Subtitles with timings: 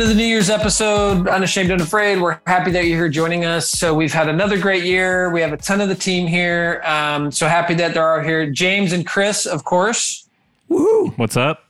[0.00, 2.22] Welcome to the New Year's episode, Unashamed and Afraid.
[2.22, 3.68] We're happy that you're here joining us.
[3.68, 5.30] So we've had another great year.
[5.30, 6.80] We have a ton of the team here.
[6.86, 8.50] Um, so happy that they're all here.
[8.50, 10.26] James and Chris, of course.
[10.70, 11.08] Woo!
[11.16, 11.64] What's up?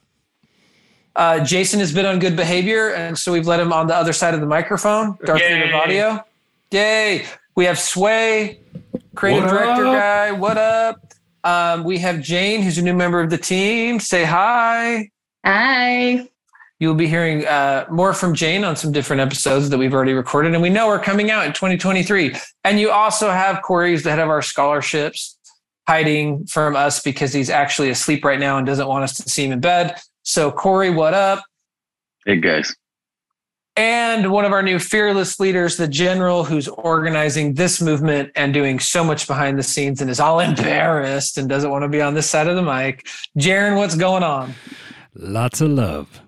[1.16, 4.12] Uh, Jason has been on good behavior, and so we've let him on the other
[4.12, 5.19] side of the microphone.
[5.25, 6.25] Darth Vader of audio.
[6.70, 7.27] Yay!
[7.56, 8.61] We have Sway,
[9.17, 9.95] creative what director up?
[9.95, 10.31] guy.
[10.31, 11.15] What up?
[11.42, 13.98] Um, we have Jane, who's a new member of the team.
[13.98, 15.11] Say hi.
[15.44, 16.28] Hi.
[16.81, 20.55] You'll be hearing uh, more from Jane on some different episodes that we've already recorded
[20.55, 22.34] and we know are coming out in 2023.
[22.64, 25.39] And you also have Corey, who's the head of our scholarships,
[25.87, 29.45] hiding from us because he's actually asleep right now and doesn't want us to see
[29.45, 30.00] him in bed.
[30.22, 31.45] So, Corey, what up?
[32.25, 32.75] Hey, guys.
[33.77, 38.78] And one of our new fearless leaders, the general who's organizing this movement and doing
[38.78, 42.15] so much behind the scenes and is all embarrassed and doesn't want to be on
[42.15, 43.06] this side of the mic.
[43.39, 44.55] Jaron, what's going on?
[45.15, 46.22] Lots of love.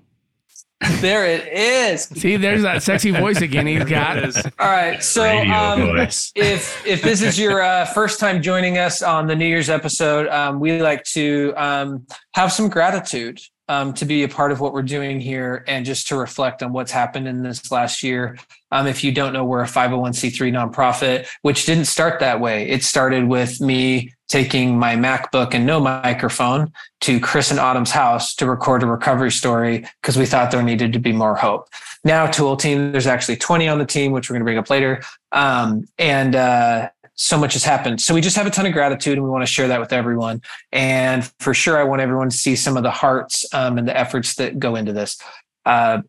[1.01, 2.05] There it is.
[2.05, 3.67] See, there's that sexy voice again.
[3.67, 4.37] He's got it.
[4.59, 5.03] All right.
[5.03, 5.97] So, um,
[6.35, 10.29] if if this is your uh, first time joining us on the New Year's episode,
[10.29, 14.73] um, we like to um, have some gratitude um, to be a part of what
[14.73, 18.39] we're doing here and just to reflect on what's happened in this last year.
[18.71, 22.69] Um, if you don't know, we're a 501c3 nonprofit, which didn't start that way.
[22.69, 28.35] It started with me taking my MacBook and no microphone to Chris and Autumn's house
[28.37, 31.69] to record a recovery story because we thought there needed to be more hope.
[32.03, 34.71] Now, Tool Team, there's actually 20 on the team, which we're going to bring up
[34.71, 35.03] later.
[35.33, 38.01] Um, and uh, so much has happened.
[38.01, 39.93] So we just have a ton of gratitude and we want to share that with
[39.93, 40.41] everyone.
[40.73, 43.95] And for sure, I want everyone to see some of the hearts um, and the
[43.95, 45.21] efforts that go into this.
[45.67, 46.01] Uh,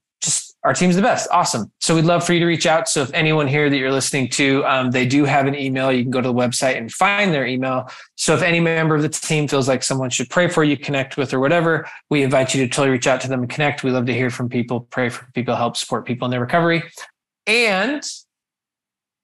[0.64, 1.28] our team's the best.
[1.32, 1.72] Awesome.
[1.80, 2.88] So we'd love for you to reach out.
[2.88, 6.04] So if anyone here that you're listening to, um, they do have an email, you
[6.04, 7.90] can go to the website and find their email.
[8.16, 11.18] So if any member of the team feels like someone should pray for you, connect
[11.18, 13.84] with, or whatever, we invite you to totally reach out to them and connect.
[13.84, 16.84] We love to hear from people, pray for people, help support people in their recovery.
[17.46, 18.02] And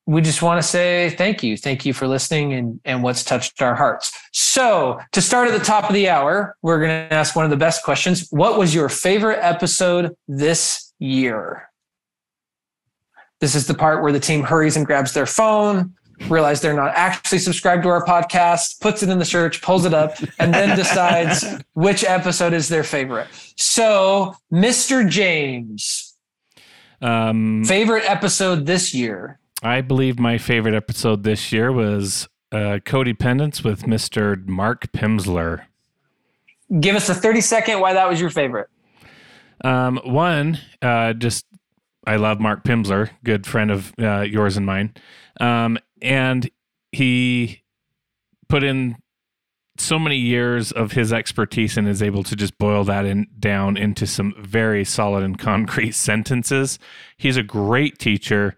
[0.06, 1.56] we just want to say thank you.
[1.56, 4.12] Thank you for listening and, and what's touched our hearts.
[4.34, 7.52] So, to start at the top of the hour, we're going to ask one of
[7.52, 8.28] the best questions.
[8.32, 11.70] What was your favorite episode this year?
[13.40, 15.94] This is the part where the team hurries and grabs their phone,
[16.28, 19.94] realize they're not actually subscribed to our podcast, puts it in the search, pulls it
[19.94, 23.28] up, and then decides which episode is their favorite.
[23.56, 25.08] So, Mr.
[25.08, 26.18] James,
[27.02, 29.40] um, favorite episode this year?
[29.64, 34.46] I believe my favorite episode this year was uh, Codependence with Mr.
[34.48, 35.62] Mark Pimsleur.
[36.80, 38.70] Give us a 30 second why that was your favorite.
[39.64, 41.46] Um, one, uh, just
[42.06, 44.94] I love Mark Pimsleur, good friend of uh, yours and mine.
[45.40, 46.50] Um, and
[46.92, 47.64] he
[48.48, 48.96] put in
[49.78, 53.78] so many years of his expertise and is able to just boil that in down
[53.78, 56.80] into some very solid and concrete sentences.
[57.18, 58.56] He's a great teacher.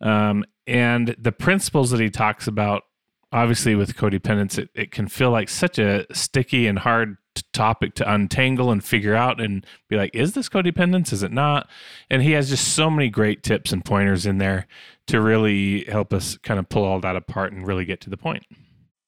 [0.00, 2.84] Um, and the principles that he talks about,
[3.32, 7.16] obviously with codependence, it, it can feel like such a sticky and hard
[7.52, 11.12] topic to untangle and figure out and be like, is this codependence?
[11.12, 11.68] Is it not?
[12.08, 14.66] And he has just so many great tips and pointers in there
[15.06, 18.16] to really help us kind of pull all that apart and really get to the
[18.16, 18.44] point.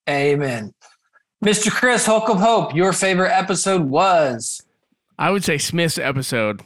[0.08, 0.74] Amen.
[1.44, 1.70] Mr.
[1.70, 4.62] Chris Hulk of Hope, your favorite episode was?
[5.18, 6.62] I would say Smith's episode.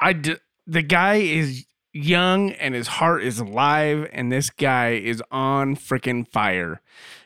[0.00, 0.36] I d-
[0.66, 6.26] the guy is young and his heart is alive and this guy is on freaking
[6.28, 6.80] fire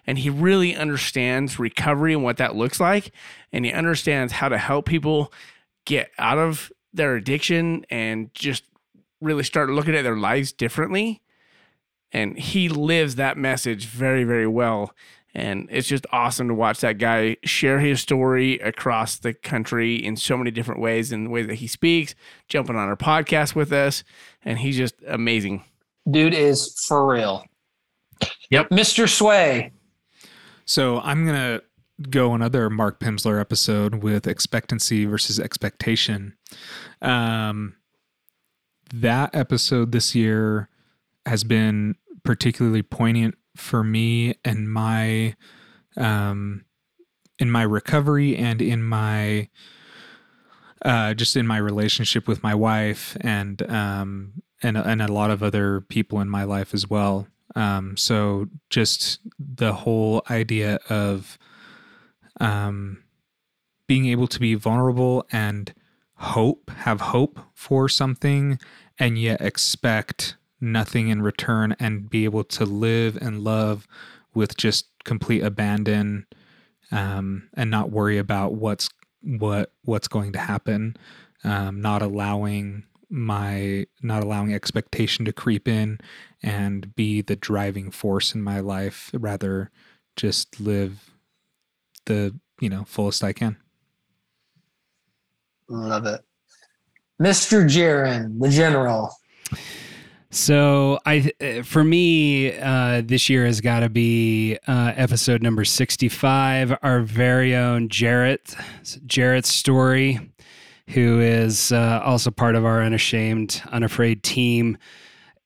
[0.07, 3.13] and he really understands recovery and what that looks like
[3.53, 5.33] and he understands how to help people
[5.85, 8.65] get out of their addiction and just
[9.21, 11.21] really start looking at their lives differently
[12.13, 14.93] and he lives that message very very well
[15.35, 20.17] and it's just awesome to watch that guy share his story across the country in
[20.17, 22.15] so many different ways in the way that he speaks,
[22.49, 24.05] jumping on our podcast with us.
[24.45, 25.65] And he's just amazing.
[26.11, 27.47] Dude is for real.
[28.51, 28.71] Yep.
[28.71, 29.09] Mr.
[29.09, 29.73] Sway.
[30.65, 31.63] So I'm going to
[32.11, 36.37] go another Mark Pimsleur episode with expectancy versus expectation.
[37.01, 37.77] Um,
[38.93, 40.69] that episode this year
[41.27, 45.35] has been particularly poignant for me and my
[45.97, 46.65] um
[47.39, 49.49] in my recovery and in my
[50.85, 54.33] uh just in my relationship with my wife and um
[54.63, 57.27] and and a lot of other people in my life as well
[57.57, 61.39] um so just the whole idea of
[62.41, 63.03] um
[63.87, 65.75] being able to be vulnerable and
[66.15, 68.59] hope have hope for something
[68.99, 73.87] and yet expect nothing in return and be able to live and love
[74.33, 76.25] with just complete abandon
[76.93, 78.89] um, and not worry about what's
[79.23, 80.97] what what's going to happen
[81.45, 85.99] um, not allowing my not allowing expectation to creep in
[86.43, 89.71] and be the driving force in my life rather
[90.17, 91.11] just live
[92.07, 93.57] the you know fullest i can.
[95.69, 96.21] Love it.
[97.21, 99.15] Mr Jaron, the general.
[100.31, 101.31] So I,
[101.63, 106.77] for me, uh, this year has got to be uh, episode number sixty-five.
[106.83, 108.55] Our very own Jarrett,
[109.07, 110.32] Jarrett's story,
[110.89, 114.79] who is uh, also part of our unashamed, unafraid team.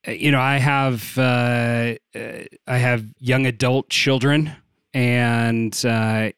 [0.06, 2.20] Uh, you know, I have uh, uh,
[2.66, 4.52] I have young adult children,
[4.94, 5.74] and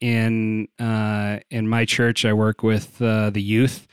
[0.01, 3.87] in in my church, I work with the youth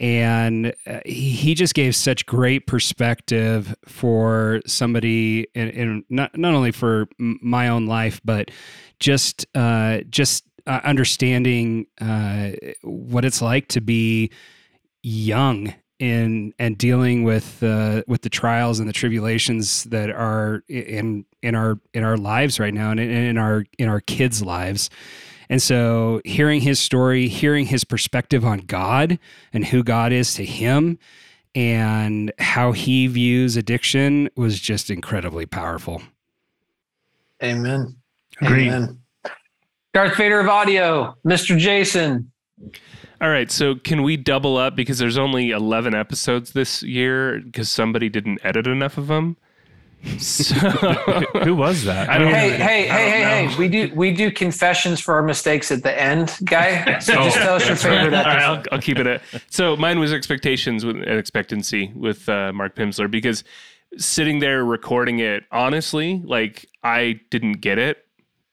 [0.00, 7.06] and uh, he just gave such great perspective for somebody and, not not only for
[7.18, 8.50] my own life but
[8.98, 12.50] just uh, just uh, understanding uh,
[12.82, 14.30] what it's like to be
[15.02, 21.24] young in and dealing with uh, with the trials and the tribulations that are in
[21.42, 24.90] in our in our lives right now and in, in our in our kids' lives
[25.48, 29.18] and so, hearing his story, hearing his perspective on God
[29.52, 30.98] and who God is to him
[31.54, 36.02] and how he views addiction was just incredibly powerful.
[37.42, 37.96] Amen.
[38.36, 38.68] Great.
[38.68, 39.00] Amen.
[39.94, 41.56] Darth Vader of audio, Mr.
[41.56, 42.32] Jason.
[43.20, 47.70] All right, so can we double up because there's only 11 episodes this year because
[47.70, 49.36] somebody didn't edit enough of them?
[50.18, 50.54] So,
[51.44, 52.10] who was that?
[52.10, 53.56] I don't hey, hey, hey, hey, hey!
[53.56, 56.98] We do we do confessions for our mistakes at the end, guy.
[57.00, 58.12] So just tell us your favorite.
[58.12, 59.22] All right, I'll, I'll, keep it at.
[59.48, 63.44] So mine was expectations with and expectancy with uh, Mark Pimsleur because
[63.96, 68.04] sitting there recording it, honestly, like I didn't get it.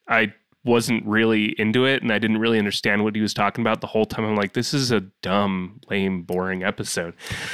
[0.07, 3.81] I wasn't really into it and I didn't really understand what he was talking about
[3.81, 4.25] the whole time.
[4.25, 7.15] I'm like, this is a dumb, lame, boring episode.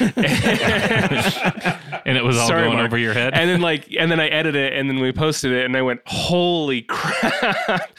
[2.05, 2.87] and it was all Sorry, going Mark.
[2.87, 3.33] over your head.
[3.33, 5.81] And then like and then I edited it and then we posted it and I
[5.81, 7.91] went, holy crap.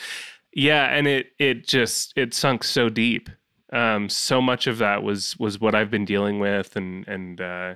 [0.53, 3.31] yeah, and it it just it sunk so deep.
[3.73, 7.75] Um, so much of that was was what I've been dealing with and and uh,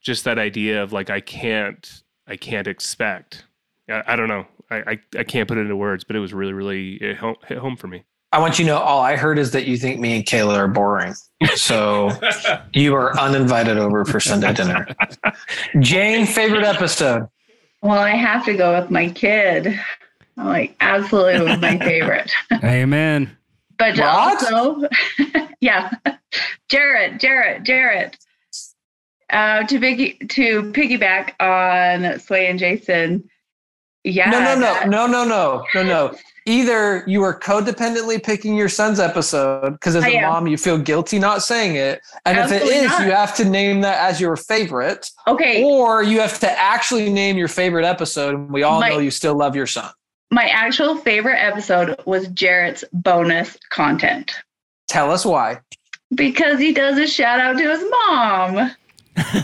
[0.00, 3.44] just that idea of like I can't I can't expect.
[3.88, 4.46] I, I don't know.
[4.70, 7.58] I, I, I can't put it into words, but it was really, really it hit
[7.58, 8.04] home for me.
[8.32, 10.56] I want you to know all I heard is that you think me and Kayla
[10.56, 11.14] are boring.
[11.54, 12.10] So
[12.72, 14.88] you are uninvited over for Sunday dinner.
[15.78, 17.28] Jane, favorite episode?
[17.80, 19.78] Well, I have to go with my kid.
[20.36, 22.32] I'm like, absolutely was my favorite.
[22.64, 23.36] Amen.
[23.78, 24.52] but what?
[24.52, 24.88] also,
[25.60, 25.92] yeah,
[26.68, 28.16] Jarrett, Jarrett, Jarrett.
[29.30, 33.28] Uh, to piggy to piggyback on Sway and Jason,
[34.04, 34.30] yeah.
[34.30, 36.16] No, no, no, no, no, no, no, no.
[36.46, 41.18] Either you are codependently picking your son's episode because as a mom you feel guilty
[41.18, 43.06] not saying it, and Absolutely if it is, not.
[43.06, 45.10] you have to name that as your favorite.
[45.26, 45.64] Okay.
[45.64, 48.34] Or you have to actually name your favorite episode.
[48.34, 49.90] And we all my, know you still love your son.
[50.30, 54.36] My actual favorite episode was Jarrett's bonus content.
[54.86, 55.60] Tell us why.
[56.14, 58.70] Because he does a shout out to his mom
[59.14, 59.34] that's,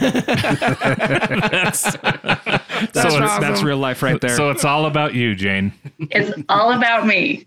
[1.96, 3.40] that's, so awesome.
[3.40, 4.36] that's real life right there.
[4.36, 5.72] So it's all about you, Jane.
[5.98, 7.46] It's all about me.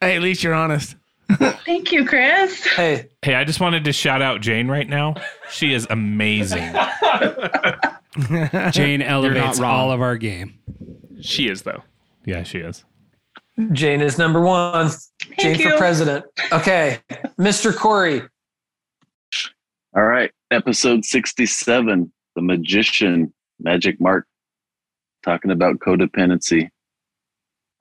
[0.00, 0.96] Hey, at least you're honest.
[1.30, 2.64] Thank you, Chris.
[2.64, 5.14] Hey, hey, I just wanted to shout out Jane right now.
[5.50, 6.72] She is amazing.
[8.70, 10.58] Jane elevates all of our game.
[11.20, 11.82] She is though.
[12.24, 12.84] Yeah, she is.
[13.72, 14.90] Jane is number one.
[14.90, 15.70] Thank Jane you.
[15.70, 16.26] for president.
[16.52, 17.00] Okay,
[17.38, 17.74] Mr.
[17.74, 18.22] Corey.
[19.96, 24.26] All right episode 67 The Magician, Magic Mark,
[25.24, 26.68] talking about codependency.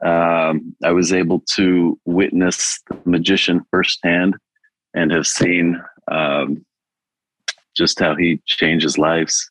[0.04, 4.36] Um, I was able to witness the magician firsthand
[4.94, 5.82] and have seen
[6.12, 6.66] um,
[7.76, 9.50] just how he changes lives,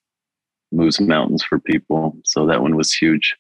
[0.73, 2.17] moves mountains for people.
[2.25, 3.37] So that one was huge.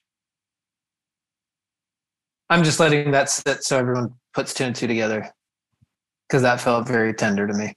[2.50, 5.30] I'm just letting that sit so everyone puts two and two together
[6.28, 7.74] because that felt very tender to me.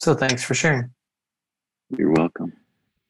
[0.00, 0.90] So thanks for sharing.
[1.96, 2.54] You're welcome.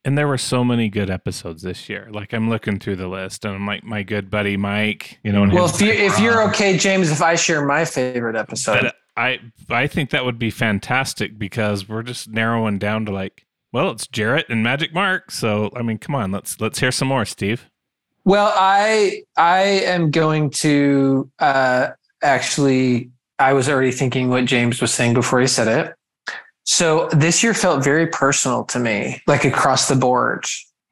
[0.05, 2.09] And there were so many good episodes this year.
[2.11, 5.21] Like I'm looking through the list, and I'm like my good buddy Mike.
[5.23, 5.47] You know.
[5.47, 9.41] Well, if you if you're okay, James, if I share my favorite episode, but I
[9.69, 14.07] I think that would be fantastic because we're just narrowing down to like, well, it's
[14.07, 15.31] Jarrett and Magic Mark.
[15.31, 17.69] So I mean, come on, let's let's hear some more, Steve.
[18.25, 21.89] Well, I I am going to uh,
[22.23, 23.11] actually.
[23.39, 25.95] I was already thinking what James was saying before he said it.
[26.65, 30.45] So this year felt very personal to me, like across the board.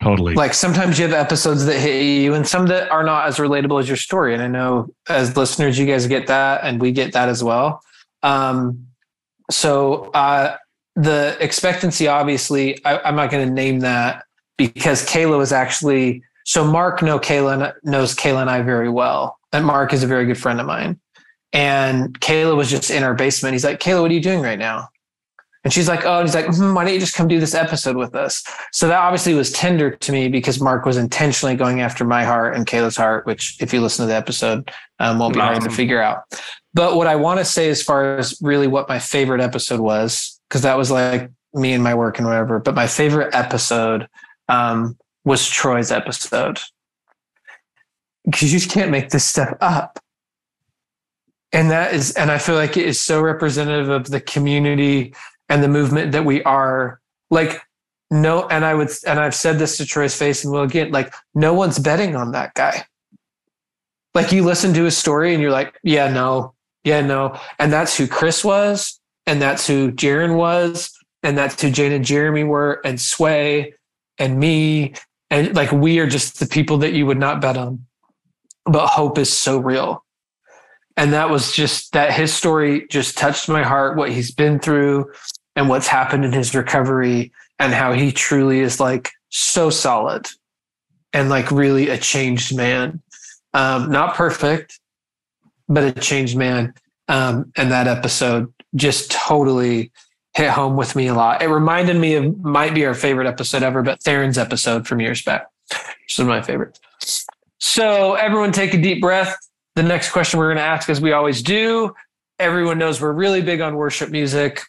[0.03, 0.35] Totally.
[0.35, 3.81] Like sometimes you have episodes that hit you and some that are not as relatable
[3.81, 4.33] as your story.
[4.33, 7.83] And I know as listeners, you guys get that and we get that as well.
[8.23, 8.87] Um,
[9.51, 10.57] so uh,
[10.95, 14.25] the expectancy, obviously, I, I'm not going to name that
[14.57, 19.67] because Kayla was actually so Mark know Kayla knows Kayla and I very well, and
[19.67, 20.99] Mark is a very good friend of mine.
[21.53, 23.53] And Kayla was just in our basement.
[23.53, 24.89] He's like, Kayla, what are you doing right now?
[25.69, 27.55] And she's like, oh, and he's like, hmm, why don't you just come do this
[27.55, 28.43] episode with us?
[28.73, 32.57] So that obviously was tender to me because Mark was intentionally going after my heart
[32.57, 35.61] and Kayla's heart, which if you listen to the episode, um, won't be awesome.
[35.61, 36.23] hard to figure out.
[36.73, 40.41] But what I want to say as far as really what my favorite episode was,
[40.49, 44.09] because that was like me and my work and whatever, but my favorite episode
[44.49, 44.97] um,
[45.27, 46.61] was Troy's episode.
[48.25, 49.99] Because you just can't make this stuff up
[51.51, 55.15] and that is and i feel like it is so representative of the community
[55.49, 57.01] and the movement that we are
[57.31, 57.61] like
[58.11, 61.13] no and i would and i've said this to troy's face and will again like
[61.35, 62.85] no one's betting on that guy.
[64.15, 67.39] Like you listen to his story and you're like yeah no yeah no.
[67.59, 72.05] And that's who chris was and that's who Jaron was and that's who jane and
[72.05, 73.75] jeremy were and sway
[74.19, 74.95] and me
[75.31, 77.85] and like we are just the people that you would not bet on.
[78.65, 80.05] But hope is so real.
[80.97, 85.13] And that was just that his story just touched my heart what he's been through
[85.59, 90.25] and what's happened in his recovery and how he truly is like so solid
[91.13, 93.03] and like really a changed man.
[93.55, 94.79] Um, not perfect,
[95.69, 96.75] but a changed man.
[97.09, 99.91] Um, and that episode just totally
[100.37, 101.43] hit home with me a lot.
[101.43, 105.23] It reminded me of might be our favorite episode ever, but Theron's episode from years
[105.23, 105.49] back.
[105.71, 106.79] Which is my favorite.
[107.59, 109.37] So everyone take a deep breath.
[109.75, 111.97] The next question we're going to ask, as we always do,
[112.39, 114.63] everyone knows we're really big on worship music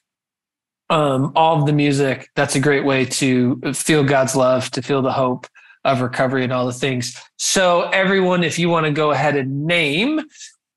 [0.90, 2.30] um, all of the music.
[2.36, 5.48] That's a great way to feel God's love, to feel the hope
[5.86, 7.16] of recovery and all the things.
[7.38, 10.22] So, everyone, if you want to go ahead and name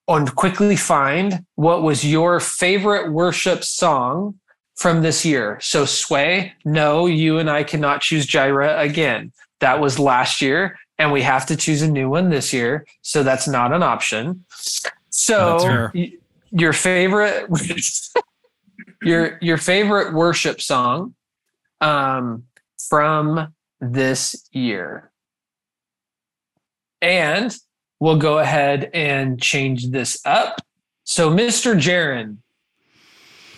[0.08, 4.38] and quickly find what was your favorite worship song
[4.76, 5.58] from this year.
[5.60, 9.32] So, Sway, no, you and I cannot choose Jireh again.
[9.60, 12.86] That was last year, and we have to choose a new one this year.
[13.02, 14.44] So, that's not an option.
[15.10, 15.90] So,
[16.50, 17.48] your favorite.
[19.04, 21.14] your your favorite worship song
[21.80, 22.44] um,
[22.88, 25.10] from this year.
[27.00, 27.54] And
[28.00, 30.60] we'll go ahead and change this up.
[31.04, 31.74] So, Mr.
[31.74, 32.38] Jaron,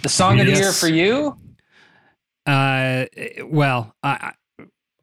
[0.02, 0.46] the song yes.
[0.46, 1.36] of the year for you?
[2.46, 3.06] Uh,
[3.44, 4.32] well, I,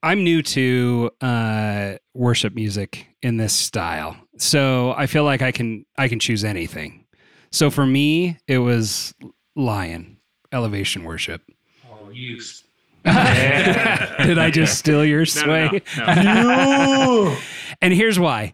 [0.04, 5.86] I'm new to uh, worship music in this style, so I feel like I can
[5.98, 7.06] I can choose anything.
[7.52, 9.14] So for me, it was
[9.56, 10.18] Lion
[10.52, 11.42] elevation worship.
[11.90, 12.38] Oh, you.
[13.04, 15.82] Did I just steal your sway?
[15.98, 17.38] No, no, no.
[17.82, 18.54] and here's why.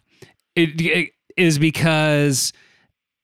[0.56, 2.54] It, it is because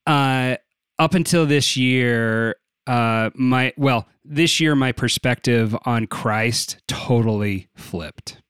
[0.06, 0.58] uh,
[1.00, 8.42] up until this year, uh, my well, this year my perspective on Christ totally flipped.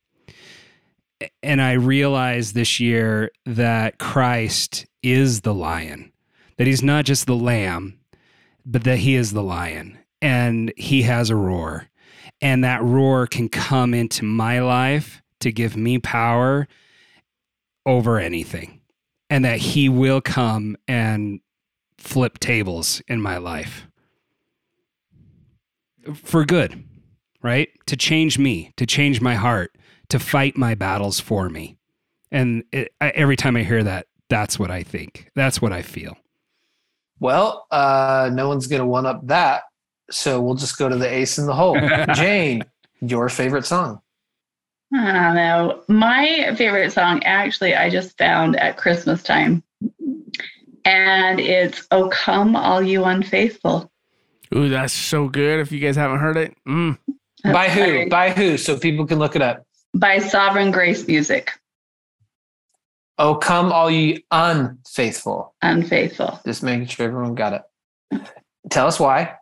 [1.42, 6.12] And I realized this year that Christ is the lion,
[6.58, 8.00] that he's not just the lamb,
[8.65, 11.89] but that he is the lion and he has a roar.
[12.42, 16.68] And that roar can come into my life to give me power
[17.86, 18.80] over anything.
[19.30, 21.42] And that he will come and
[21.98, 23.88] flip tables in my life
[26.15, 26.84] for good,
[27.42, 27.70] right?
[27.88, 29.75] To change me, to change my heart,
[30.10, 31.77] to fight my battles for me.
[32.32, 35.30] And it, I, every time I hear that, that's what I think.
[35.36, 36.15] That's what I feel.
[37.20, 39.63] Well, uh, no one's going to one up that
[40.10, 41.77] so we'll just go to the ace in the hole.
[42.13, 42.63] Jane,
[43.01, 44.01] your favorite song?
[44.93, 45.83] I don't know.
[45.88, 49.63] My favorite song, actually, I just found at Christmas time.
[50.86, 53.91] And it's Oh Come All You Unfaithful.
[54.53, 55.60] Ooh, that's so good.
[55.60, 56.55] If you guys haven't heard it.
[56.67, 56.98] Mm.
[57.43, 58.10] By who?
[58.10, 58.57] By who?
[58.57, 59.65] So people can look it up.
[59.95, 61.51] By Sovereign Grace Music.
[63.17, 65.55] Oh, come all you unfaithful.
[65.62, 66.39] Unfaithful.
[66.45, 68.22] Just making sure everyone got it.
[68.69, 69.38] Tell us why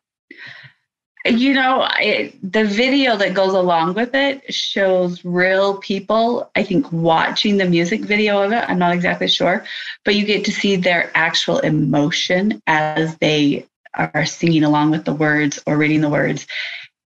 [1.26, 6.92] you know it, the video that goes along with it shows real people i think
[6.92, 8.64] watching the music video of it.
[8.68, 9.64] I'm not exactly sure
[10.04, 15.14] but you get to see their actual emotion as they are singing along with the
[15.14, 16.48] words or reading the words.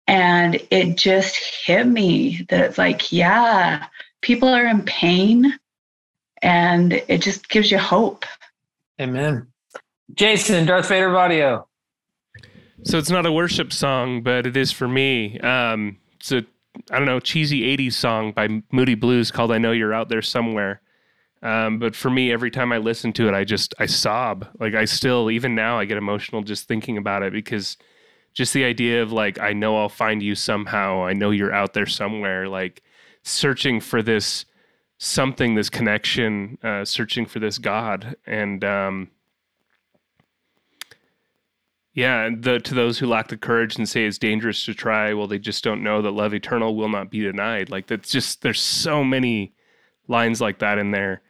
[0.07, 3.87] And it just hit me that it's like yeah
[4.21, 5.59] people are in pain
[6.41, 8.25] and it just gives you hope.
[9.01, 9.49] Amen.
[10.13, 11.67] Jason darth vader of audio
[12.85, 15.39] so it's not a worship song, but it is for me.
[15.41, 16.45] Um, it's a
[16.91, 20.23] I don't know cheesy '80s song by Moody Blues called "I Know You're Out There
[20.23, 20.81] Somewhere."
[21.43, 24.47] Um, but for me, every time I listen to it, I just I sob.
[24.61, 27.77] Like I still, even now, I get emotional just thinking about it because
[28.33, 31.05] just the idea of like I know I'll find you somehow.
[31.05, 32.49] I know you're out there somewhere.
[32.49, 32.83] Like
[33.23, 34.45] searching for this
[34.99, 39.11] something, this connection, uh, searching for this God, and um,
[41.95, 45.27] yeah, the, to those who lack the courage and say it's dangerous to try, well,
[45.27, 47.71] they just don't know that love eternal will not be denied.
[47.71, 49.53] Like that's just there's so many
[50.09, 51.21] lines like that in there.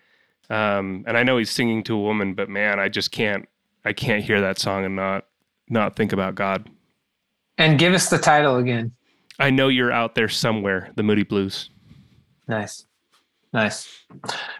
[0.50, 3.48] Um, and I know he's singing to a woman, but man, I just can't
[3.84, 5.26] I can't hear that song and not
[5.68, 6.68] not think about God.
[7.58, 8.92] And give us the title again.
[9.38, 11.70] I know you're out there somewhere, the Moody Blues.
[12.46, 12.86] Nice.
[13.52, 14.04] Nice.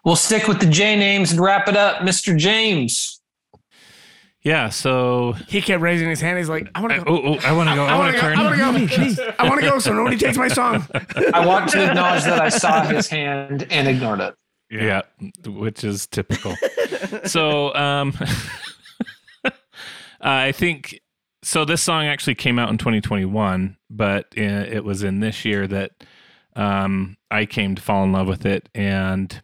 [0.04, 2.02] We'll stick with the J names and wrap it up.
[2.02, 2.36] Mr.
[2.36, 3.21] James.
[4.42, 6.36] Yeah, so He kept raising his hand.
[6.38, 7.04] He's like, I want to go.
[7.06, 7.84] oh, oh I want to go.
[7.84, 8.20] I, I want want to to go.
[8.20, 8.38] turn.
[8.38, 9.34] I want to go.
[9.38, 9.78] I want to go.
[9.78, 10.86] So nobody takes my song.
[11.34, 14.34] I want to acknowledge that I saw his hand and ignored it.
[14.68, 15.02] Yeah,
[15.46, 16.56] which is typical.
[17.24, 18.14] so, um,
[20.20, 21.00] I think
[21.42, 21.64] so.
[21.64, 25.92] This song actually came out in 2021, but it was in this year that
[26.56, 29.42] um, I came to fall in love with it, and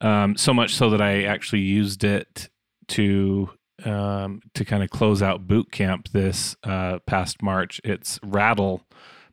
[0.00, 2.48] um, so much so that I actually used it
[2.88, 3.50] to
[3.84, 7.80] um, to kind of close out boot camp this uh, past March.
[7.84, 8.82] It's "Rattle"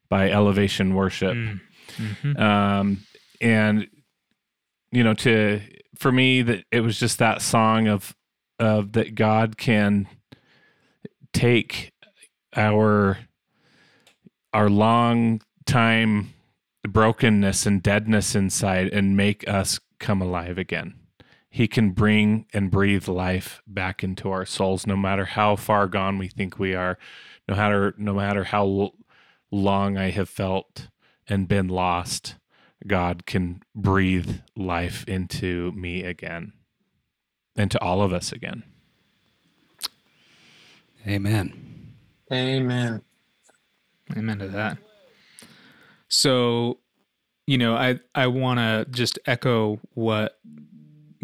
[0.10, 1.62] by Elevation Worship Mm.
[1.98, 2.40] Mhm.
[2.40, 2.98] um,
[3.42, 3.88] and
[4.92, 5.62] you know to
[5.98, 8.16] for me that it was just that song of
[8.60, 10.08] of that god can
[11.34, 11.92] take
[12.56, 13.18] our
[14.54, 16.34] our long time
[16.88, 20.94] brokenness and deadness inside and make us come alive again
[21.56, 26.18] he can bring and breathe life back into our souls no matter how far gone
[26.18, 26.98] we think we are
[27.48, 28.92] no matter no matter how
[29.52, 30.90] long i have felt
[31.28, 32.36] and been lost,
[32.86, 36.54] God can breathe life into me again,
[37.56, 38.64] into all of us again.
[41.08, 41.94] Amen.
[42.32, 43.02] Amen.
[44.16, 44.78] Amen to that.
[46.08, 46.80] So,
[47.48, 50.40] you know, I I want to just echo what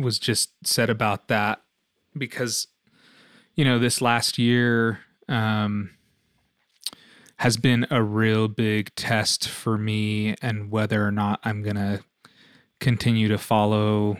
[0.01, 1.61] was just said about that
[2.17, 2.67] because
[3.55, 5.91] you know, this last year um
[7.37, 12.03] has been a real big test for me and whether or not I'm to
[12.79, 14.17] continue to follow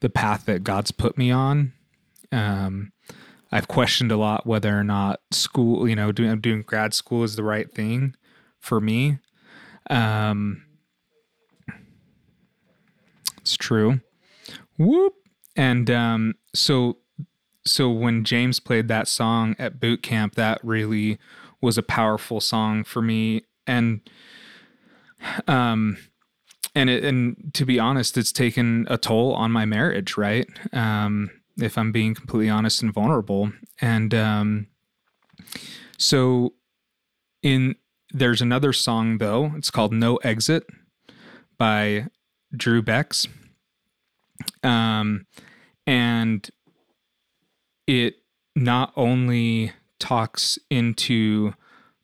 [0.00, 1.72] the path that God's put me on.
[2.30, 2.92] Um
[3.52, 7.36] I've questioned a lot whether or not school, you know, doing doing grad school is
[7.36, 8.16] the right thing
[8.58, 9.18] for me.
[9.90, 10.62] Um,
[13.42, 14.00] it's true.
[14.82, 15.14] Whoop.
[15.54, 16.98] And um, so,
[17.64, 21.18] so when James played that song at boot camp, that really
[21.60, 23.42] was a powerful song for me.
[23.66, 24.00] And
[25.46, 25.98] um,
[26.74, 30.46] and it, and to be honest, it's taken a toll on my marriage, right?
[30.72, 33.52] Um, if I'm being completely honest and vulnerable.
[33.80, 34.66] And um,
[35.98, 36.54] so
[37.42, 37.76] in
[38.10, 39.52] there's another song though.
[39.56, 40.64] It's called No Exit
[41.58, 42.06] by
[42.56, 43.28] Drew Becks.
[44.62, 45.26] Um,
[45.86, 46.48] and
[47.86, 48.16] it
[48.54, 51.54] not only talks into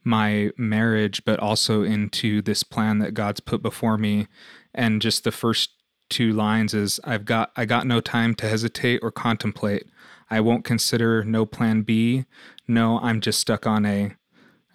[0.05, 4.27] my marriage, but also into this plan that God's put before me.
[4.75, 5.71] And just the first
[6.09, 9.87] two lines is I've got I got no time to hesitate or contemplate.
[10.31, 12.25] I won't consider no plan B.
[12.67, 14.13] No, I'm just stuck on A.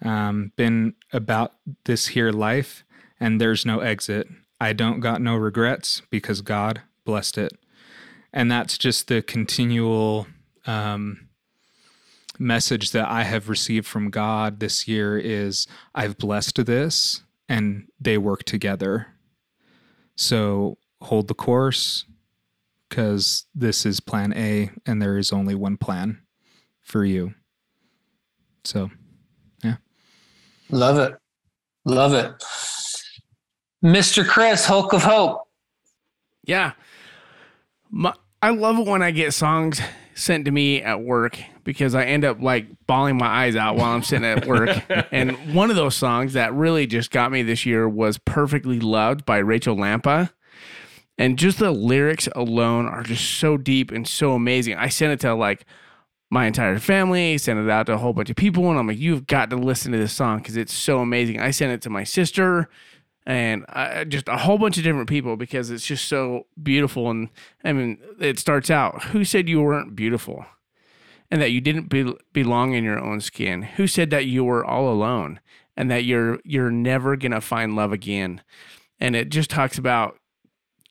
[0.02, 2.84] Um, been about this here life,
[3.18, 4.28] and there's no exit.
[4.60, 7.52] I don't got no regrets because God blessed it.
[8.34, 10.26] And that's just the continual
[10.66, 11.28] um,
[12.36, 18.18] message that I have received from God this year is I've blessed this and they
[18.18, 19.06] work together.
[20.16, 22.06] So hold the course
[22.88, 26.20] because this is plan A and there is only one plan
[26.82, 27.34] for you.
[28.64, 28.90] So,
[29.62, 29.76] yeah.
[30.70, 31.16] Love it.
[31.84, 32.32] Love it.
[33.84, 34.26] Mr.
[34.26, 35.42] Chris, Hulk of Hope.
[36.44, 36.72] Yeah.
[37.90, 38.14] My,
[38.44, 39.80] I love it when I get songs
[40.14, 43.92] sent to me at work because I end up like bawling my eyes out while
[43.92, 44.68] I'm sitting at work.
[45.10, 49.24] and one of those songs that really just got me this year was Perfectly Loved
[49.24, 50.30] by Rachael Lampa.
[51.16, 54.74] And just the lyrics alone are just so deep and so amazing.
[54.76, 55.64] I sent it to like
[56.28, 58.98] my entire family, sent it out to a whole bunch of people, and I'm like,
[58.98, 61.40] you've got to listen to this song because it's so amazing.
[61.40, 62.68] I sent it to my sister
[63.26, 67.10] and I, just a whole bunch of different people because it's just so beautiful.
[67.10, 67.30] And
[67.64, 70.44] I mean, it starts out, who said you weren't beautiful
[71.30, 73.62] and that you didn't be, belong in your own skin?
[73.62, 75.40] Who said that you were all alone
[75.76, 78.42] and that you're you're never gonna find love again?
[79.00, 80.18] And it just talks about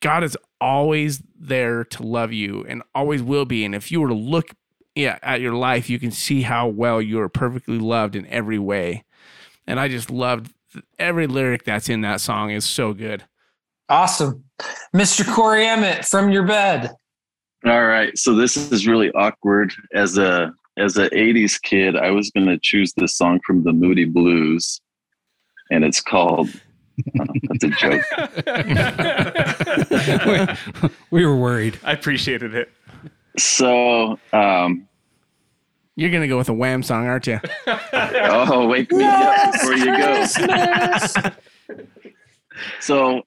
[0.00, 3.64] God is always there to love you and always will be.
[3.64, 4.50] And if you were to look
[4.94, 8.58] yeah, at your life, you can see how well you are perfectly loved in every
[8.58, 9.04] way.
[9.66, 10.52] And I just loved
[10.98, 13.24] every lyric that's in that song is so good.
[13.88, 14.44] Awesome.
[14.94, 15.30] Mr.
[15.32, 16.90] Corey Emmett from your bed.
[17.66, 18.16] All right.
[18.16, 19.72] So this is really awkward.
[19.94, 24.04] As a as a 80s kid, I was gonna choose this song from the Moody
[24.04, 24.80] Blues,
[25.70, 26.48] and it's called
[27.20, 28.04] oh, that's a joke.
[31.10, 31.78] we were worried.
[31.84, 32.70] I appreciated it.
[33.38, 34.88] So um
[35.96, 37.40] you're gonna go with a Wham song, aren't you?
[37.66, 40.24] oh, wake me up before you go.
[42.80, 43.22] so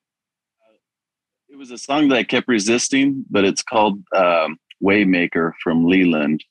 [1.50, 6.42] it was a song that I kept resisting, but it's called um, "Waymaker" from Leeland.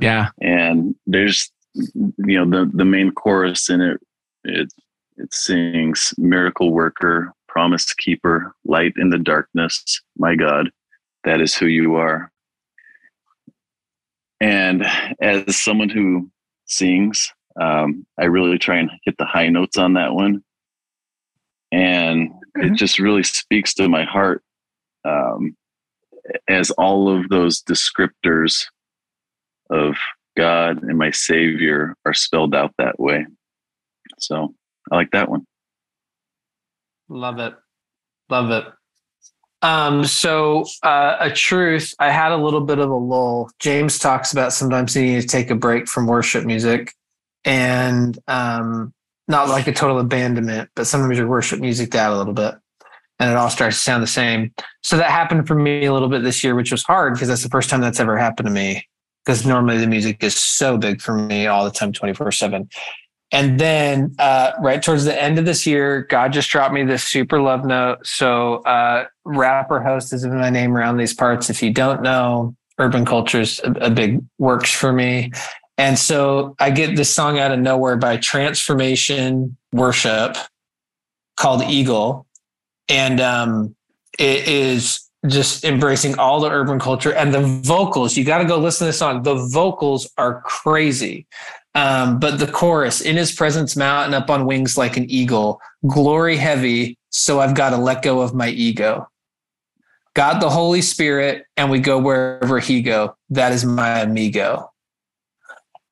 [0.00, 4.00] Yeah, and there's you know the the main chorus in it.
[4.44, 4.72] It
[5.18, 10.70] it sings "Miracle Worker, Promise Keeper, Light in the Darkness." My God,
[11.24, 12.32] that is who you are.
[14.40, 14.86] And
[15.20, 16.30] as someone who
[16.66, 20.42] sings, um, I really try and hit the high notes on that one.
[21.72, 22.62] And mm-hmm.
[22.62, 24.42] it just really speaks to my heart
[25.04, 25.56] um,
[26.48, 28.66] as all of those descriptors
[29.70, 29.96] of
[30.36, 33.26] God and my Savior are spelled out that way.
[34.18, 34.54] So
[34.90, 35.44] I like that one.
[37.08, 37.54] Love it.
[38.30, 38.64] Love it.
[39.60, 43.50] Um, so uh, a truth, I had a little bit of a lull.
[43.58, 46.94] James talks about sometimes needing to take a break from worship music
[47.44, 48.92] and um,
[49.26, 52.54] not like a total abandonment, but sometimes your worship music out a little bit
[53.18, 54.52] and it all starts to sound the same.
[54.82, 57.42] So that happened for me a little bit this year, which was hard because that's
[57.42, 58.86] the first time that's ever happened to me.
[59.24, 62.68] Because normally the music is so big for me all the time, 24 7.
[63.30, 67.04] And then uh, right towards the end of this year, God just dropped me this
[67.04, 68.06] super love note.
[68.06, 71.50] So uh, rapper host is my name around these parts.
[71.50, 75.32] If you don't know, urban culture is a, a big works for me.
[75.76, 80.36] And so I get this song out of nowhere by Transformation Worship
[81.36, 82.26] called Eagle.
[82.88, 83.76] And um,
[84.18, 88.16] it is just embracing all the urban culture and the vocals.
[88.16, 89.22] You got to go listen to this song.
[89.22, 91.26] The vocals are crazy.
[91.78, 96.36] Um, but the chorus, in his presence, mountain up on wings like an eagle, glory
[96.36, 96.98] heavy.
[97.10, 99.08] So I've got to let go of my ego.
[100.14, 103.16] God, the Holy Spirit, and we go wherever he go.
[103.30, 104.72] That is my amigo.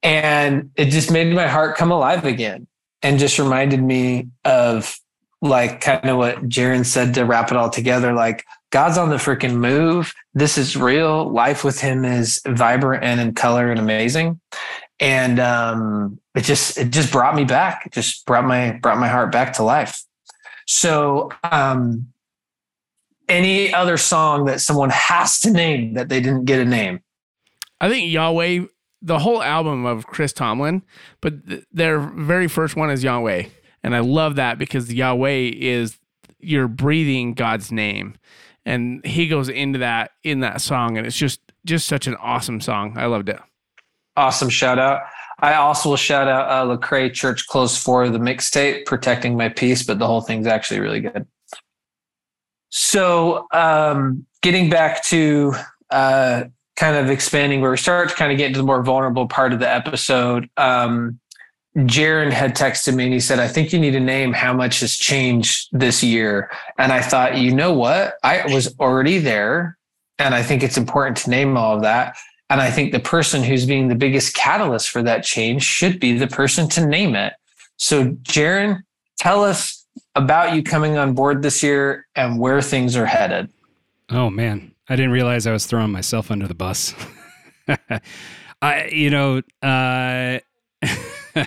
[0.03, 2.67] And it just made my heart come alive again
[3.03, 4.99] and just reminded me of
[5.41, 8.13] like kind of what Jaron said to wrap it all together.
[8.13, 10.13] Like God's on the freaking move.
[10.35, 11.31] This is real.
[11.31, 14.41] Life with him is vibrant and in color and amazing
[15.01, 17.87] and um, it just it just brought me back.
[17.87, 20.03] It just brought my brought my heart back to life.
[20.67, 22.09] So, um,
[23.29, 27.01] any other song that someone has to name that they didn't get a name?
[27.81, 28.67] I think Yahweh,
[29.03, 30.83] the whole album of Chris Tomlin,
[31.21, 33.45] but th- their very first one is Yahweh,
[33.83, 35.99] and I love that because Yahweh is
[36.39, 38.17] you're breathing God's name,
[38.65, 42.61] and he goes into that in that song, and it's just just such an awesome
[42.61, 42.97] song.
[42.97, 43.41] I loved it.
[44.17, 45.03] Awesome shout out.
[45.41, 49.83] I also will shout out uh, Lecrae Church Clothes for the mixtape, Protecting My Peace,
[49.83, 51.27] but the whole thing's actually really good.
[52.71, 55.55] So, um, getting back to
[55.91, 56.45] uh,
[56.77, 59.53] kind of expanding where we start to kind of get into the more vulnerable part
[59.53, 60.49] of the episode.
[60.57, 61.19] Um,
[61.77, 64.81] Jaron had texted me and he said, I think you need to name how much
[64.81, 66.51] has changed this year.
[66.79, 68.15] And I thought, you know what?
[68.23, 69.77] I was already there.
[70.19, 72.17] And I think it's important to name all of that.
[72.49, 76.17] And I think the person who's being the biggest catalyst for that change should be
[76.17, 77.33] the person to name it.
[77.77, 78.83] So, Jaron,
[79.19, 83.51] tell us about you coming on board this year and where things are headed.
[84.11, 84.73] Oh, man.
[84.89, 86.95] I didn't realize I was throwing myself under the bus.
[88.63, 90.39] I, you know, uh,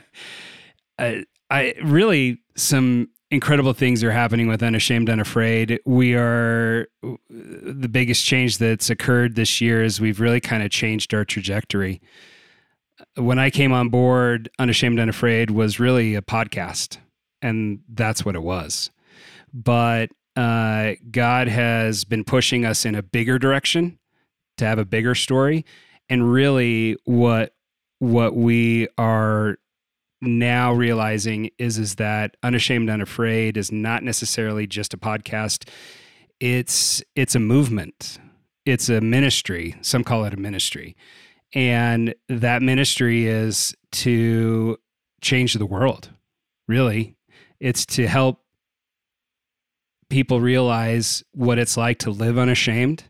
[0.99, 5.79] I, I really some incredible things are happening with Unashamed Unafraid.
[5.85, 6.87] We are
[7.29, 12.01] the biggest change that's occurred this year is we've really kind of changed our trajectory.
[13.15, 16.97] When I came on board, Unashamed Unafraid was really a podcast,
[17.41, 18.89] and that's what it was.
[19.53, 23.99] But uh, God has been pushing us in a bigger direction
[24.57, 25.65] to have a bigger story,
[26.09, 27.53] and really what
[27.99, 29.57] what we are
[30.21, 35.67] now realizing is is that unashamed unafraid is not necessarily just a podcast.
[36.39, 38.19] It's it's a movement.
[38.65, 39.75] It's a ministry.
[39.81, 40.95] Some call it a ministry.
[41.53, 44.77] And that ministry is to
[45.21, 46.09] change the world
[46.67, 47.15] really.
[47.59, 48.41] It's to help
[50.09, 53.03] people realize what it's like to live unashamed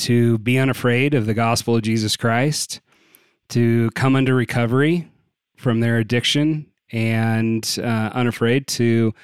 [0.00, 2.80] to be unafraid of the gospel of Jesus Christ,
[3.50, 5.09] to come under recovery
[5.60, 9.14] from their addiction, and uh, unafraid to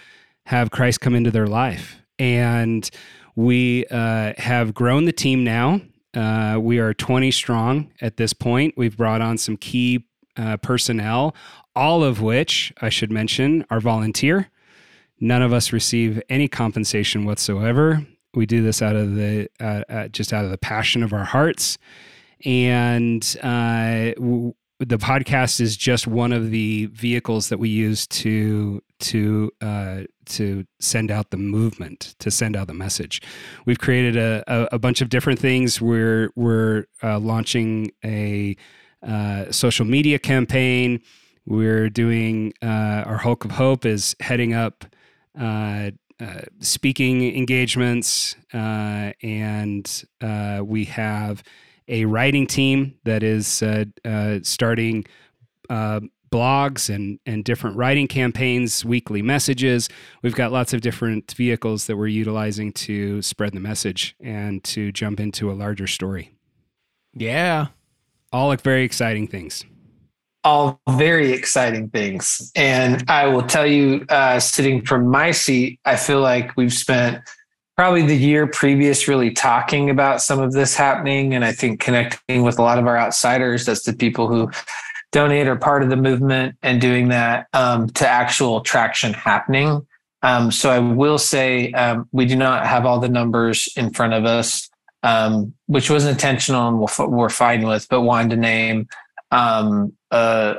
[0.44, 1.96] have Christ come into their life.
[2.18, 2.88] And
[3.34, 5.80] we uh, have grown the team now.
[6.14, 8.74] Uh, we are 20 strong at this point.
[8.76, 11.34] We've brought on some key uh, personnel,
[11.74, 14.50] all of which I should mention are volunteer.
[15.20, 18.06] None of us receive any compensation whatsoever.
[18.34, 21.24] We do this out of the uh, uh, just out of the passion of our
[21.24, 21.78] hearts,
[22.44, 24.12] and uh,
[24.78, 30.66] the podcast is just one of the vehicles that we use to to uh, to
[30.80, 33.22] send out the movement, to send out the message.
[33.64, 35.80] We've created a, a, a bunch of different things.
[35.80, 38.56] We're we're uh, launching a
[39.06, 41.00] uh, social media campaign.
[41.46, 44.84] We're doing our Hulk of Hope is heading up
[45.38, 51.42] uh, uh, speaking engagements, uh, and uh, we have
[51.88, 53.84] a writing team that is uh,
[54.42, 55.04] starting
[56.30, 59.88] blogs and and different writing campaigns, weekly messages.
[60.22, 64.92] We've got lots of different vehicles that we're utilizing to spread the message and to
[64.92, 66.32] jump into a larger story.
[67.14, 67.68] Yeah,
[68.32, 69.64] all like very exciting things
[70.46, 72.52] all very exciting things.
[72.54, 77.18] And I will tell you, uh, sitting from my seat, I feel like we've spent
[77.76, 81.34] probably the year previous really talking about some of this happening.
[81.34, 84.50] And I think connecting with a lot of our outsiders, that's the people who
[85.12, 89.86] donate or part of the movement and doing that um, to actual traction happening.
[90.22, 94.14] Um, so I will say um, we do not have all the numbers in front
[94.14, 94.68] of us,
[95.02, 98.88] um, which was intentional and we we are fine with, but wanted to name
[100.10, 100.54] uh,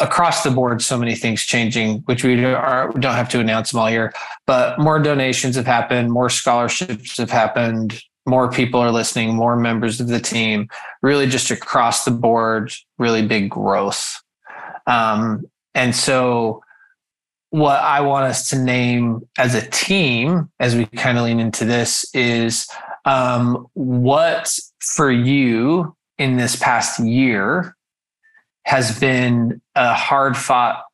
[0.00, 3.80] across the board, so many things changing, which we are, don't have to announce them
[3.80, 4.12] all here.
[4.46, 10.00] But more donations have happened, more scholarships have happened, more people are listening, more members
[10.00, 10.68] of the team.
[11.02, 14.20] Really, just across the board, really big growth.
[14.86, 16.62] Um, and so,
[17.50, 21.64] what I want us to name as a team, as we kind of lean into
[21.64, 22.66] this, is
[23.04, 27.73] um, what for you in this past year
[28.64, 30.84] has been a hard fought,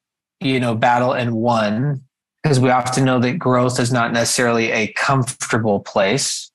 [0.41, 2.03] you know, battle and won
[2.43, 6.51] because we often know that growth is not necessarily a comfortable place.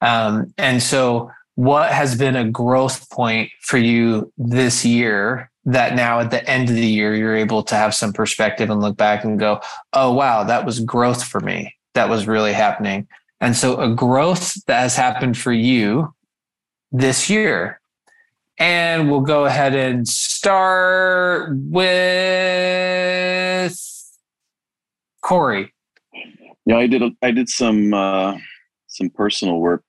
[0.00, 6.20] Um, and so, what has been a growth point for you this year that now
[6.20, 9.24] at the end of the year, you're able to have some perspective and look back
[9.24, 9.60] and go,
[9.94, 11.74] oh, wow, that was growth for me.
[11.94, 13.08] That was really happening.
[13.40, 16.14] And so, a growth that has happened for you
[16.92, 17.80] this year
[18.58, 22.16] and we'll go ahead and start with
[25.22, 25.72] Corey.
[26.64, 27.02] Yeah, I did.
[27.22, 28.36] I did some uh,
[28.86, 29.84] some personal work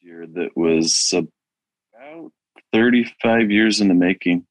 [0.00, 2.32] here that was about
[2.72, 4.46] 35 years in the making,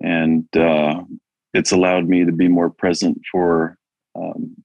[0.00, 1.02] and uh,
[1.52, 3.76] it's allowed me to be more present for
[4.14, 4.56] um,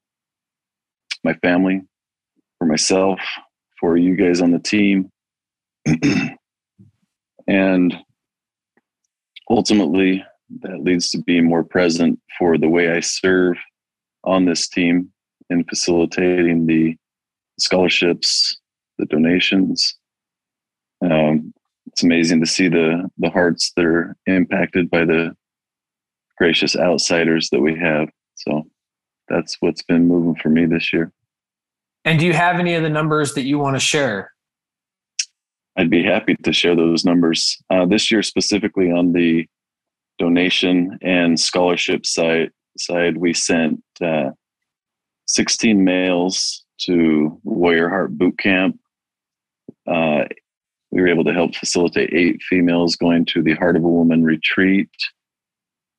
[1.23, 1.81] my family,
[2.59, 3.19] for myself,
[3.79, 5.11] for you guys on the team.
[7.47, 7.95] And
[9.49, 10.23] ultimately,
[10.61, 13.57] that leads to being more present for the way I serve
[14.23, 15.11] on this team
[15.49, 16.95] in facilitating the
[17.59, 18.57] scholarships,
[18.97, 19.95] the donations.
[21.01, 21.53] Um,
[21.87, 25.35] it's amazing to see the the hearts that are impacted by the
[26.37, 28.09] gracious outsiders that we have.
[28.35, 28.63] So
[29.29, 31.11] that's what's been moving for me this year.
[32.03, 34.31] And do you have any of the numbers that you want to share?
[35.77, 37.57] I'd be happy to share those numbers.
[37.69, 39.47] Uh, this year, specifically on the
[40.17, 44.31] donation and scholarship side, side we sent uh,
[45.27, 48.79] 16 males to Warrior Heart Boot Camp.
[49.87, 50.23] Uh,
[50.91, 54.23] we were able to help facilitate eight females going to the Heart of a Woman
[54.23, 54.89] retreat.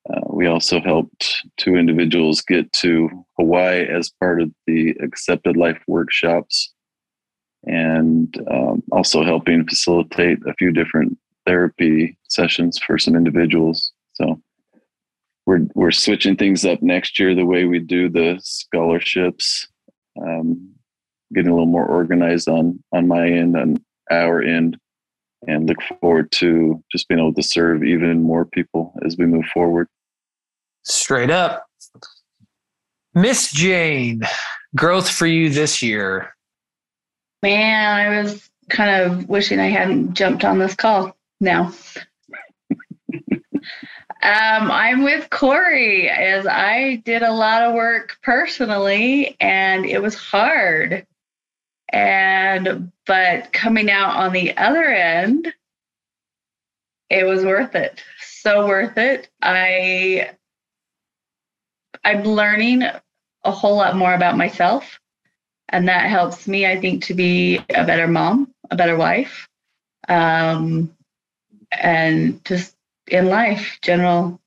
[0.08, 5.82] Uh, we also helped two individuals get to Hawaii as part of the Accepted Life
[5.86, 6.72] workshops
[7.66, 13.92] and um, also helping facilitate a few different therapy sessions for some individuals.
[14.14, 14.40] So
[15.46, 19.66] we're we're switching things up next year the way we do the scholarships,
[20.20, 20.72] um,
[21.34, 24.76] getting a little more organized on on my end and our end,
[25.46, 29.46] and look forward to just being able to serve even more people as we move
[29.52, 29.88] forward.
[30.82, 31.66] Straight up,
[33.14, 34.22] Miss Jane,
[34.76, 36.35] growth for you this year.
[37.46, 41.72] Man, I was kind of wishing I hadn't jumped on this call now.
[43.30, 43.62] um,
[44.20, 51.06] I'm with Corey as I did a lot of work personally and it was hard.
[51.88, 55.54] And, but coming out on the other end,
[57.08, 58.02] it was worth it.
[58.22, 59.28] So worth it.
[59.40, 60.32] I,
[62.02, 64.98] I'm learning a whole lot more about myself.
[65.70, 69.48] And that helps me, I think, to be a better mom, a better wife,
[70.08, 70.94] um,
[71.72, 72.76] and just
[73.08, 74.40] in life, general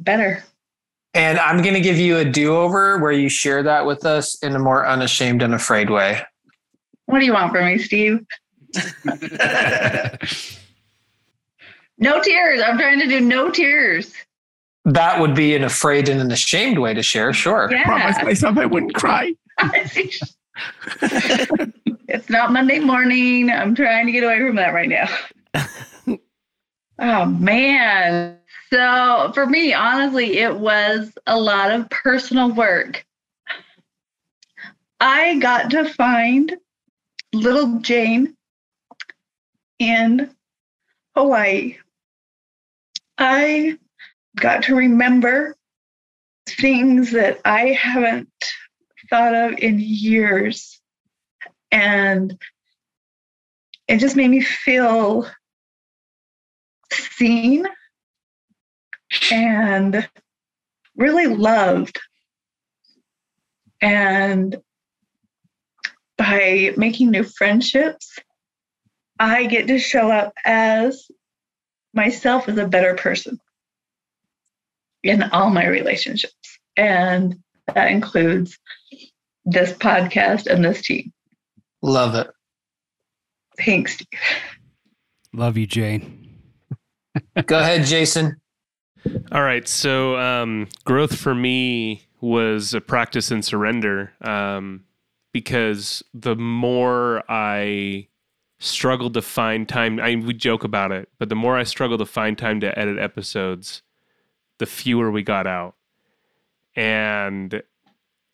[0.00, 0.42] better.
[1.14, 4.42] And I'm going to give you a do over where you share that with us
[4.42, 6.20] in a more unashamed and afraid way.
[7.06, 8.26] What do you want from me, Steve?
[11.98, 12.60] no tears.
[12.64, 14.12] I'm trying to do no tears.
[14.84, 17.32] That would be an afraid and an ashamed way to share.
[17.32, 17.68] Sure.
[17.70, 17.84] Yeah.
[17.84, 19.34] Promise myself I wouldn't cry.
[22.08, 23.50] it's not Monday morning.
[23.50, 25.08] I'm trying to get away from that right now.
[26.98, 28.38] oh, man.
[28.72, 33.04] So for me, honestly, it was a lot of personal work.
[35.00, 36.56] I got to find
[37.32, 38.36] little Jane
[39.78, 40.30] in
[41.16, 41.76] Hawaii.
[43.18, 43.78] I
[44.36, 45.56] got to remember
[46.46, 48.28] things that I haven't
[49.14, 50.80] thought of in years.
[51.70, 52.36] And
[53.86, 55.30] it just made me feel
[56.90, 57.64] seen
[59.30, 60.08] and
[60.96, 62.00] really loved.
[63.80, 64.56] And
[66.18, 68.18] by making new friendships,
[69.20, 71.06] I get to show up as
[71.92, 73.38] myself as a better person
[75.04, 76.58] in all my relationships.
[76.76, 78.58] And that includes
[79.44, 81.12] this podcast and this team.
[81.82, 82.28] Love it.
[83.58, 84.08] Thanks, Steve.
[85.32, 86.40] Love you, Jane.
[87.46, 88.40] Go ahead, Jason.
[89.32, 89.68] All right.
[89.68, 94.84] So, um, growth for me was a practice in surrender um,
[95.32, 98.08] because the more I
[98.60, 102.00] struggled to find time, I mean, we joke about it, but the more I struggled
[102.00, 103.82] to find time to edit episodes,
[104.58, 105.74] the fewer we got out.
[106.76, 107.62] And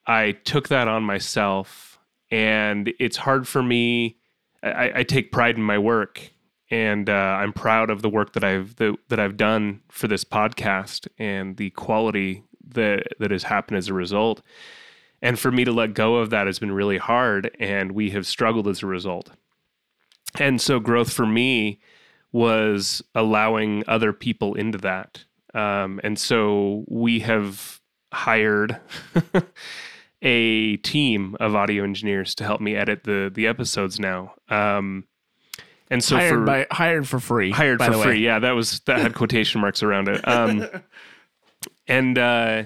[0.06, 1.98] I took that on myself.
[2.30, 4.18] And it's hard for me.
[4.62, 6.32] I, I take pride in my work
[6.70, 11.08] and uh, I'm proud of the work that I've that I've done for this podcast
[11.18, 14.42] and the quality that that has happened as a result.
[15.22, 18.26] And for me to let go of that has been really hard, and we have
[18.26, 19.30] struggled as a result.
[20.38, 21.80] And so, growth for me
[22.32, 25.24] was allowing other people into that.
[25.52, 27.79] Um, and so, we have
[28.12, 28.80] hired
[30.22, 34.34] a team of audio engineers to help me edit the the episodes now.
[34.48, 35.04] Um,
[35.90, 39.00] and so hired for by, hired for free, hired for free, yeah, that was that
[39.00, 40.26] had quotation marks around it.
[40.26, 40.66] Um,
[41.88, 42.64] and uh,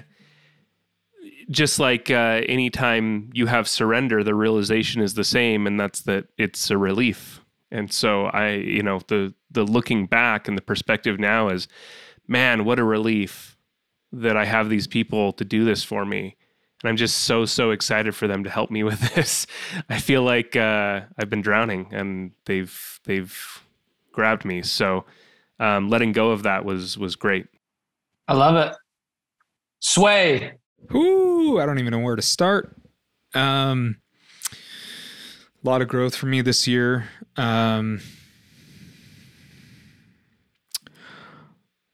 [1.49, 6.27] just like uh, anytime you have surrender, the realization is the same, and that's that
[6.37, 7.41] it's a relief.
[7.71, 11.67] And so I, you know, the the looking back and the perspective now is,
[12.27, 13.54] man, what a relief
[14.21, 16.35] that I have these people to do this for me
[16.85, 19.47] and I'm just so so excited for them to help me with this.
[19.89, 23.63] I feel like uh, I've been drowning, and they've they've
[24.11, 24.61] grabbed me.
[24.61, 25.05] So
[25.59, 27.47] um, letting go of that was was great.
[28.27, 28.75] I love it.
[29.79, 30.53] Sway.
[30.93, 32.75] Ooh, I don't even know where to start.
[33.33, 33.97] Um,
[35.63, 37.09] a lot of growth for me this year.
[37.37, 37.99] Um,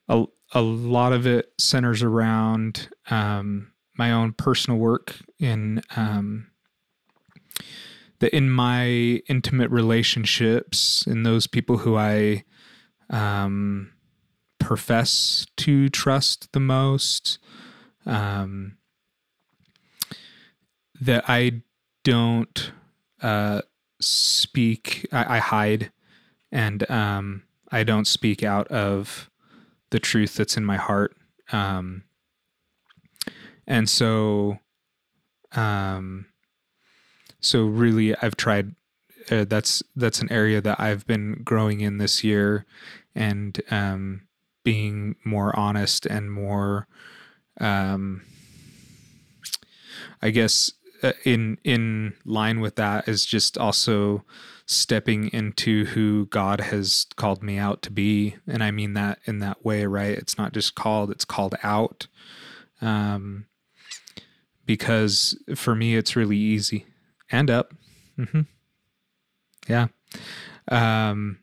[0.10, 6.48] a, a lot of it centers around um, my own personal work in um,
[8.20, 8.88] the in my
[9.28, 12.44] intimate relationships in those people who I
[13.10, 13.92] um,
[14.60, 17.40] profess to trust the most.
[18.06, 18.78] Um,
[21.02, 21.64] that I
[22.04, 22.72] don't
[23.22, 23.62] uh,
[24.00, 25.92] speak, I, I, hide,
[26.52, 29.31] and um, I don't speak out of
[29.92, 31.16] the truth that's in my heart.
[31.52, 32.04] Um,
[33.68, 34.60] and so
[35.54, 36.26] um
[37.40, 38.76] so really i've tried
[39.30, 42.66] uh, that's that's an area that i've been growing in this year
[43.16, 44.22] and um
[44.64, 46.88] being more honest and more
[47.60, 48.22] um
[50.22, 50.72] i guess
[51.04, 54.24] uh, in in line with that is just also
[54.66, 59.40] stepping into who God has called me out to be and I mean that in
[59.40, 62.08] that way right it's not just called it's called out
[62.82, 63.46] um
[64.66, 66.86] because for me it's really easy
[67.32, 67.74] and up.
[68.18, 68.42] Mm-hmm.
[69.68, 69.88] Yeah.
[70.70, 71.40] Um,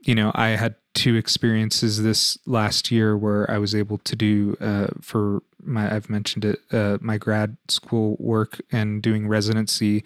[0.00, 4.56] you know, I had two experiences this last year where I was able to do
[4.60, 10.04] uh, for my I've mentioned it uh, my grad school work and doing residency,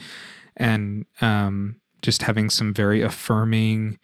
[0.57, 3.99] and um, just having some very affirming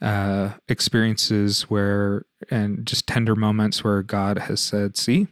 [0.00, 5.26] uh, experiences where and just tender moments where God has said, "See,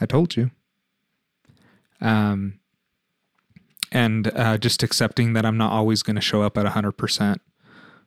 [0.00, 0.50] I told you."
[2.00, 2.60] Um,
[3.92, 7.40] and uh, just accepting that I'm not always going to show up at hundred percent,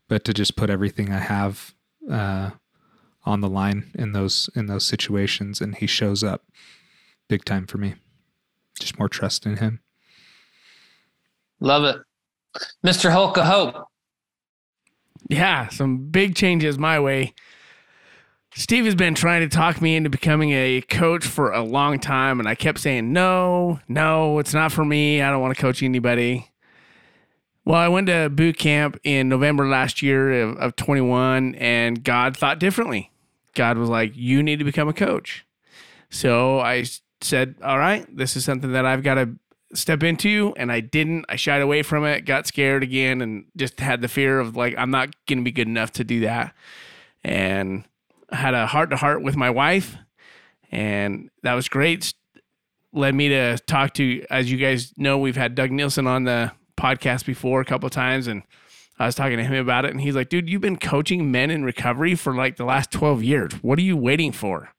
[0.08, 1.74] but to just put everything I have
[2.10, 2.52] uh,
[3.26, 6.44] on the line in those in those situations, and He shows up
[7.28, 7.96] big time for me.
[8.80, 9.80] Just more trust in Him.
[11.60, 11.98] Love it,
[12.86, 13.12] Mr.
[13.12, 13.88] Hulk of Hope.
[15.30, 17.34] Yeah, some big changes my way.
[18.56, 22.40] Steve has been trying to talk me into becoming a coach for a long time,
[22.40, 25.22] and I kept saying, no, no, it's not for me.
[25.22, 26.52] I don't want to coach anybody.
[27.66, 32.38] Well, I went to boot camp in November last year of, of 21, and God
[32.38, 33.12] thought differently.
[33.56, 35.46] God was like, you need to become a coach.
[36.10, 36.86] So I
[37.22, 39.32] said, all right, this is something that I've got to
[39.74, 41.26] step into and I didn't.
[41.30, 44.76] I shied away from it, got scared again and just had the fear of like
[44.78, 46.54] I'm not going to be good enough to do that.
[47.24, 47.86] And
[48.30, 49.98] I had a heart to heart with my wife
[50.72, 52.14] and that was great.
[52.92, 56.52] Led me to talk to as you guys know we've had Doug Nielsen on the
[56.78, 58.44] podcast before a couple of times and
[59.00, 61.50] I was talking to him about it and he's like, "Dude, you've been coaching men
[61.50, 63.54] in recovery for like the last 12 years.
[63.64, 64.70] What are you waiting for?"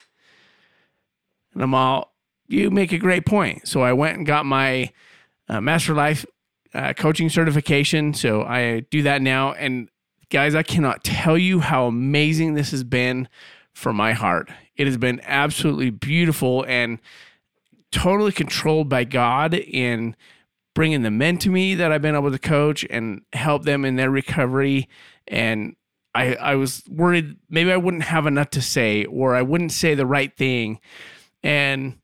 [1.52, 2.13] And I'm all,
[2.46, 3.66] you make a great point.
[3.68, 4.92] So I went and got my
[5.48, 6.26] uh, Master Life
[6.74, 8.14] uh, coaching certification.
[8.14, 9.52] So I do that now.
[9.52, 9.88] And
[10.30, 13.28] guys, I cannot tell you how amazing this has been
[13.72, 14.50] for my heart.
[14.76, 16.98] It has been absolutely beautiful and
[17.92, 20.16] totally controlled by God in
[20.74, 23.94] bringing the men to me that I've been able to coach and help them in
[23.94, 24.88] their recovery.
[25.28, 25.76] And
[26.14, 29.94] I, I was worried maybe I wouldn't have enough to say or I wouldn't say
[29.94, 30.80] the right thing.
[31.42, 31.98] And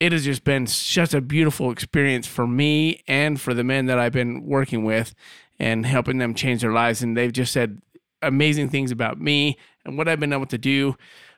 [0.00, 3.98] it has just been such a beautiful experience for me and for the men that
[3.98, 5.14] I've been working with
[5.58, 7.02] and helping them change their lives.
[7.02, 7.80] And they've just said
[8.22, 10.96] amazing things about me and what I've been able to do.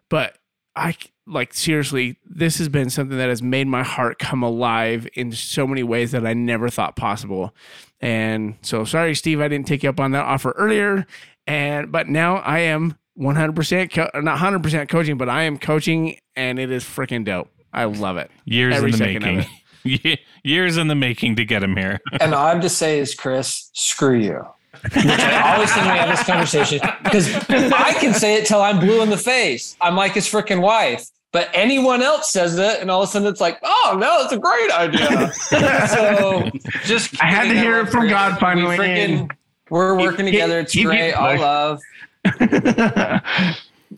[0.09, 0.38] But
[0.74, 0.96] I
[1.26, 5.66] like seriously, this has been something that has made my heart come alive in so
[5.66, 7.54] many ways that I never thought possible.
[8.00, 11.06] And so sorry, Steve, I didn't take you up on that offer earlier.
[11.46, 16.59] And but now I am 100% co- not 100% coaching, but I am coaching and
[16.59, 17.50] it is freaking dope.
[17.72, 18.30] I love it.
[18.44, 19.44] Years Every in the
[19.84, 20.18] making.
[20.44, 22.00] Years in the making to get him here.
[22.20, 24.44] and all I have to say is, Chris, screw you.
[24.82, 28.78] Which I always think we have this conversation because I can say it till I'm
[28.78, 29.76] blue in the face.
[29.80, 31.08] I'm like his freaking wife.
[31.30, 34.32] But anyone else says it, and all of a sudden it's like, oh no, it's
[34.32, 35.32] a great idea.
[35.88, 36.50] so
[36.84, 38.78] just I had to hear it from God finally.
[38.78, 39.30] We freaking,
[39.68, 40.60] we're working together.
[40.60, 41.12] It's great.
[41.12, 41.80] All love.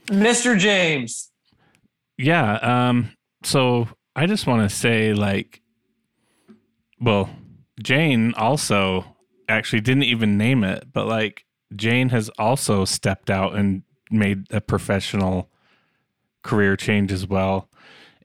[0.08, 0.58] Mr.
[0.58, 1.30] James.
[2.16, 2.54] Yeah.
[2.54, 3.12] Um,
[3.42, 5.60] so I just want to say, like,
[7.00, 7.30] well,
[7.82, 9.04] Jane also
[9.48, 14.60] actually didn't even name it, but like, Jane has also stepped out and made a
[14.60, 15.50] professional
[16.42, 17.68] career change as well,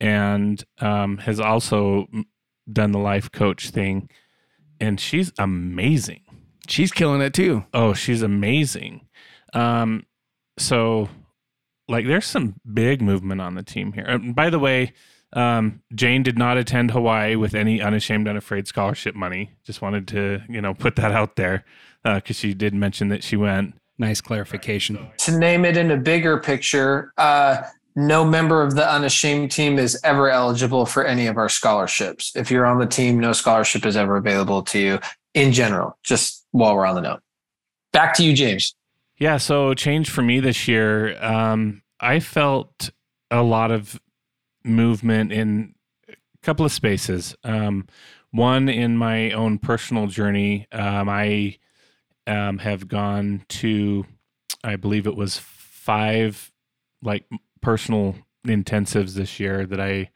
[0.02, 2.08] and um, has also
[2.72, 4.10] done the life coach thing,
[4.80, 6.22] and she's amazing.
[6.68, 7.66] She's killing it too.
[7.74, 9.08] Oh, she's amazing.
[9.54, 10.06] Um,
[10.58, 11.10] so
[11.88, 14.06] like there's some big movement on the team here.
[14.06, 14.94] And by the way,
[15.34, 19.52] um, Jane did not attend Hawaii with any unashamed, unafraid scholarship money.
[19.64, 21.66] Just wanted to, you know, put that out there
[22.04, 23.76] because uh, she did mention that she went.
[23.98, 25.10] Nice clarification.
[25.20, 27.62] To name it in a bigger picture, uh,
[27.96, 32.36] no member of the unashamed team is ever eligible for any of our scholarships.
[32.36, 35.00] If you're on the team, no scholarship is ever available to you
[35.34, 37.22] in general, just while we're on the note.
[37.94, 38.76] Back to you, James.
[39.18, 41.22] Yeah, so change for me this year.
[41.24, 42.90] Um, I felt
[43.32, 44.00] a lot of
[44.64, 45.74] movement in
[46.10, 47.36] a couple of spaces.
[47.44, 47.88] Um,
[48.32, 51.58] one in my own personal journey, um, I
[52.28, 54.06] um, have gone to,
[54.64, 56.52] I believe it was five
[57.02, 57.26] like
[57.62, 60.10] personal intensives this year that I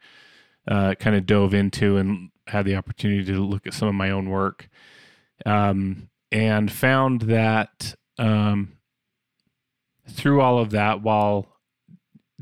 [0.68, 4.10] uh, kind of dove into and had the opportunity to look at some of my
[4.10, 4.68] own work,
[5.46, 8.72] um, and found that um,
[10.10, 11.46] through all of that, while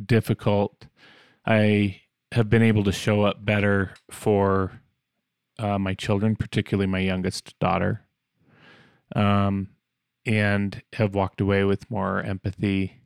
[0.05, 0.87] difficult,
[1.47, 2.01] I
[2.33, 4.83] have been able to show up better for
[5.59, 8.03] uh, my children, particularly my youngest daughter,
[9.16, 9.69] um,
[10.27, 13.01] and have walked away with more empathy,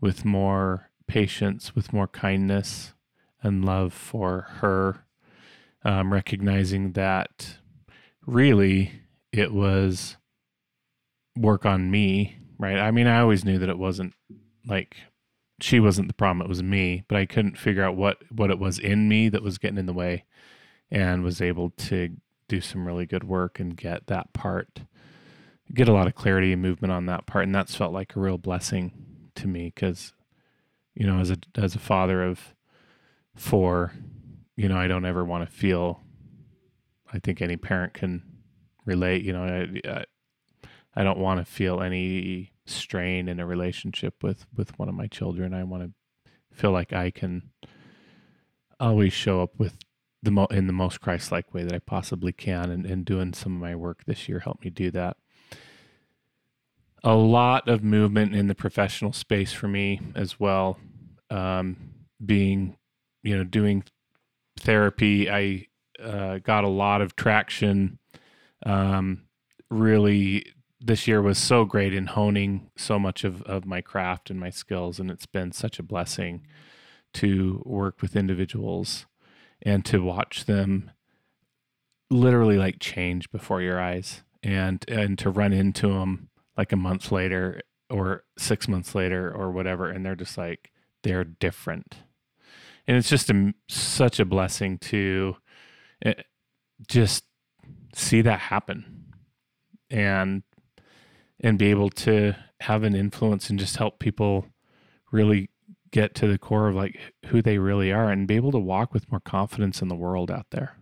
[0.00, 2.92] with more patience, with more kindness
[3.42, 5.04] and love for her,
[5.84, 7.56] um, recognizing that
[8.26, 10.16] really it was
[11.36, 12.78] work on me right?
[12.78, 14.14] I mean, I always knew that it wasn't
[14.66, 14.96] like
[15.60, 17.04] she wasn't the problem; it was me.
[17.08, 19.86] But I couldn't figure out what what it was in me that was getting in
[19.86, 20.24] the way,
[20.90, 22.16] and was able to
[22.48, 24.80] do some really good work and get that part,
[25.72, 28.20] get a lot of clarity and movement on that part, and that's felt like a
[28.20, 28.92] real blessing
[29.36, 30.12] to me because,
[30.94, 32.54] you know, as a as a father of
[33.36, 33.92] four,
[34.56, 36.00] you know, I don't ever want to feel.
[37.12, 38.22] I think any parent can
[38.84, 39.24] relate.
[39.24, 40.04] You know, I, I,
[40.94, 45.06] I don't want to feel any strain in a relationship with with one of my
[45.06, 45.54] children.
[45.54, 47.50] I want to feel like I can
[48.78, 49.76] always show up with
[50.22, 53.54] the mo- in the most Christ-like way that I possibly can, and, and doing some
[53.54, 55.16] of my work this year helped me do that.
[57.02, 60.78] A lot of movement in the professional space for me as well.
[61.30, 61.76] Um,
[62.24, 62.76] being,
[63.22, 63.84] you know, doing
[64.58, 65.66] therapy, I
[66.02, 67.98] uh, got a lot of traction.
[68.66, 69.22] Um,
[69.70, 74.40] really, this year was so great in honing so much of, of my craft and
[74.40, 76.46] my skills, and it's been such a blessing
[77.14, 79.06] to work with individuals
[79.62, 80.90] and to watch them
[82.08, 87.12] literally like change before your eyes and and to run into them like a month
[87.12, 90.72] later or 6 months later or whatever and they're just like
[91.02, 91.96] they're different.
[92.86, 95.36] And it's just a, such a blessing to
[96.04, 96.14] uh,
[96.88, 97.24] just
[97.94, 99.12] see that happen.
[99.90, 100.42] And
[101.40, 104.46] and be able to have an influence and just help people
[105.10, 105.50] really
[105.90, 108.92] get to the core of like who they really are and be able to walk
[108.92, 110.76] with more confidence in the world out there.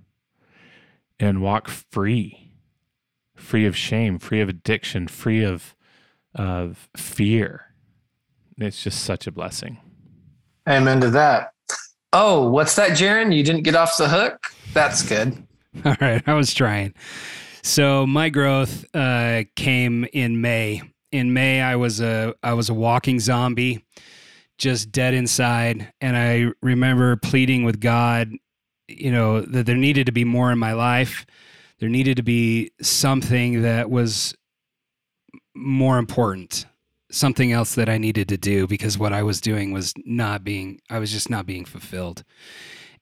[1.21, 2.53] And walk free
[3.35, 5.75] free of shame free of addiction free of
[6.35, 7.75] of fear.
[8.57, 9.79] It's just such a blessing.
[10.69, 11.55] Amen to that.
[12.13, 14.39] Oh what's that jaron you didn't get off the hook?
[14.73, 15.45] That's good.
[15.85, 16.95] All right i was trying
[17.69, 22.75] so my growth uh, came in may in may i was a i was a
[22.75, 23.85] walking zombie
[24.59, 25.93] just dead inside.
[26.01, 28.33] And I remember pleading with God,
[28.89, 31.25] you know, that there needed to be more in my life.
[31.79, 34.35] There needed to be something that was
[35.55, 36.67] more important,
[37.11, 40.81] something else that I needed to do because what I was doing was not being,
[40.91, 42.25] I was just not being fulfilled.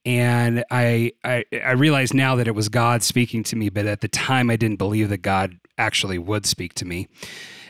[0.07, 4.01] And I, I, I realize now that it was God speaking to me, but at
[4.01, 7.09] the time I didn't believe that God actually would speak to me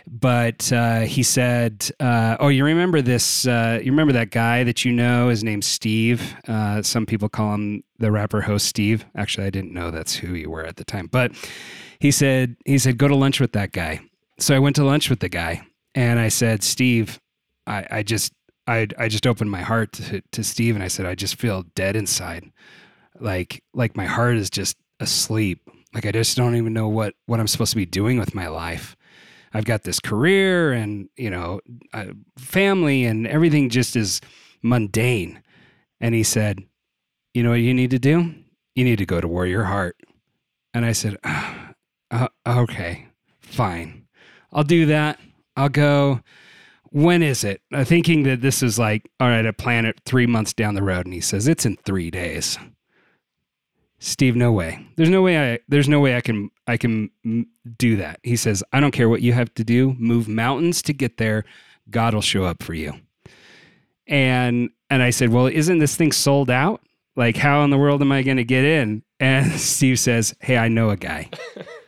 [0.09, 3.47] but uh, he said, uh, "Oh, you remember this?
[3.47, 5.29] Uh, you remember that guy that you know?
[5.29, 6.35] His name's Steve.
[6.47, 9.05] Uh, some people call him the rapper host Steve.
[9.17, 11.09] Actually, I didn't know that's who you were at the time.
[11.11, 11.33] But
[11.99, 14.01] he said, he said, go to lunch with that guy.
[14.39, 15.63] So I went to lunch with the guy,
[15.95, 17.19] and I said, Steve,
[17.67, 18.33] I, I just,
[18.67, 21.65] I, I just opened my heart to, to Steve, and I said, I just feel
[21.75, 22.51] dead inside,
[23.21, 25.61] like, like my heart is just asleep.
[25.95, 28.49] Like I just don't even know what what I'm supposed to be doing with my
[28.49, 28.97] life."
[29.57, 31.61] I've got this career and, you know,
[32.37, 34.21] family and everything just is
[34.63, 35.43] mundane.
[35.99, 36.63] And he said,
[37.33, 38.35] You know what you need to do?
[38.75, 39.97] You need to go to Warrior Heart.
[40.75, 43.07] And I said, uh, Okay,
[43.41, 44.07] fine.
[44.53, 45.19] I'll do that.
[45.57, 46.21] I'll go.
[46.97, 47.61] When is it?
[47.85, 51.05] Thinking that this is like, all right, I plan it three months down the road.
[51.05, 52.59] And he says, It's in three days.
[53.99, 54.87] Steve, no way.
[54.97, 57.11] There's no way I there's no way I can I can
[57.77, 58.21] do that.
[58.23, 61.45] He says, I don't care what you have to do, move mountains to get there.
[61.91, 62.95] God will show up for you.
[64.07, 66.81] And and I said, "Well, isn't this thing sold out?
[67.15, 70.57] Like how in the world am I going to get in?" And Steve says, "Hey,
[70.57, 71.31] I know a guy."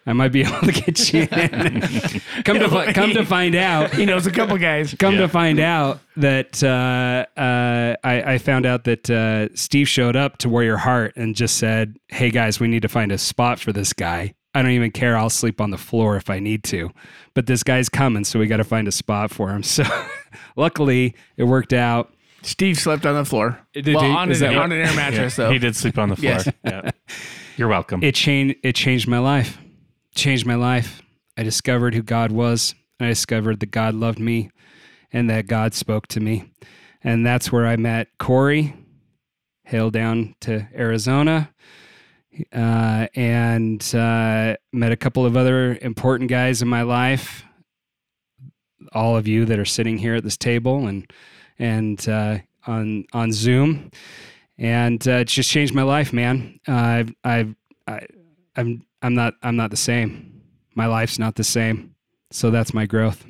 [0.09, 1.81] I might be able to get you in.
[2.45, 4.95] come to come to find out, he knows a couple guys.
[4.99, 5.21] Come yeah.
[5.21, 10.39] to find out that uh, uh, I, I, found out that uh, Steve showed up
[10.39, 13.73] to Warrior Heart and just said, "Hey guys, we need to find a spot for
[13.73, 14.35] this guy.
[14.55, 15.17] I don't even care.
[15.17, 16.91] I'll sleep on the floor if I need to,
[17.35, 19.85] but this guy's coming, so we got to find a spot for him." So,
[20.57, 22.15] luckily, it worked out.
[22.43, 23.59] Steve slept on the floor.
[23.73, 25.53] Did well, he, on, an, on an air mattress, yeah, though.
[25.53, 26.33] He did sleep on the floor.
[26.33, 26.49] Yes.
[26.65, 26.91] Yeah.
[27.57, 28.03] You're welcome.
[28.03, 28.57] It changed.
[28.63, 29.59] It changed my life
[30.19, 31.03] changed my life.
[31.37, 32.75] I discovered who God was.
[33.01, 34.51] I discovered that God loved me
[35.13, 36.53] and that God spoke to me.
[37.03, 38.75] And that's where I met Corey,
[39.63, 41.51] hailed down to Arizona,
[42.53, 47.45] uh, and uh, met a couple of other important guys in my life.
[48.93, 51.11] All of you that are sitting here at this table and
[51.59, 53.91] and uh, on on Zoom,
[54.57, 56.61] and uh, it's just changed my life, man.
[56.67, 57.55] I've I've
[57.87, 58.07] I,
[58.57, 60.43] I'm I'm not I'm not the same.
[60.75, 61.95] My life's not the same.
[62.31, 63.25] So that's my growth.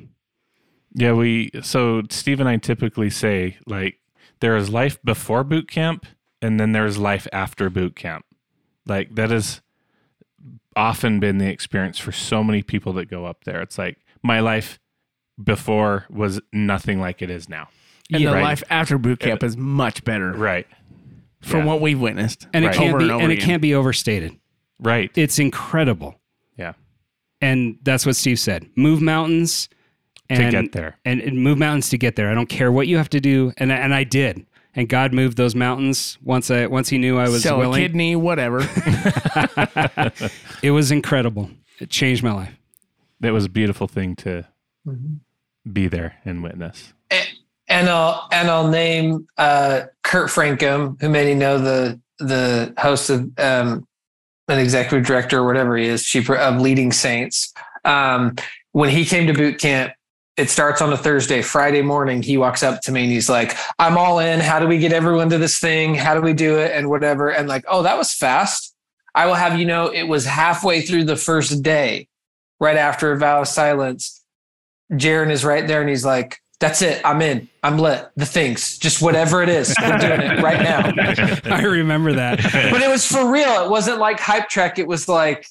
[0.93, 3.99] Yeah, we so Steve and I typically say like
[4.39, 6.05] there is life before boot camp
[6.41, 8.25] and then there's life after boot camp.
[8.85, 9.61] Like that has
[10.75, 13.61] often been the experience for so many people that go up there.
[13.61, 14.79] It's like my life
[15.41, 17.69] before was nothing like it is now.
[18.11, 18.43] And yeah, the right?
[18.43, 20.31] life after boot camp is much better.
[20.33, 20.67] Right.
[21.41, 21.65] From yeah.
[21.65, 22.47] what we've witnessed.
[22.53, 24.37] And it can't be and, and it can't be overstated
[24.79, 25.11] Right.
[25.15, 26.15] It's incredible.
[26.57, 26.73] Yeah.
[27.41, 28.69] And that's what Steve said.
[28.75, 29.69] Move mountains
[30.29, 30.97] and to get there.
[31.05, 32.31] And, and move mountains to get there.
[32.31, 33.51] I don't care what you have to do.
[33.57, 34.45] And and I did.
[34.75, 37.81] And God moved those mountains once I once he knew I was Sell willing.
[37.81, 38.59] a kidney, whatever.
[40.63, 41.49] it was incredible.
[41.79, 42.55] It changed my life.
[43.21, 44.45] It was a beautiful thing to
[44.87, 45.15] Mm-hmm.
[45.73, 46.93] be there and witness.
[47.11, 47.27] And
[47.69, 53.87] I'll and I'll name uh, Kurt Francom, who many know the the host of um,
[54.47, 57.53] an executive director or whatever he is, chief of Leading Saints.
[57.85, 58.35] Um,
[58.71, 59.93] when he came to boot camp,
[60.35, 61.41] it starts on a Thursday.
[61.41, 64.39] Friday morning, he walks up to me and he's like, "I'm all in.
[64.39, 65.95] How do we get everyone to this thing?
[65.95, 66.71] How do we do it?
[66.73, 68.75] And whatever." And like, "Oh, that was fast."
[69.15, 72.07] I will have you know, it was halfway through the first day,
[72.59, 74.23] right after a vow of silence.
[74.93, 77.01] Jaron is right there and he's like, that's it.
[77.05, 77.47] I'm in.
[77.63, 78.09] I'm lit.
[78.15, 80.91] The things, just whatever it is, we're doing it right now.
[81.55, 82.39] I remember that.
[82.71, 83.63] But it was for real.
[83.63, 84.77] It wasn't like hype track.
[84.79, 85.45] It was like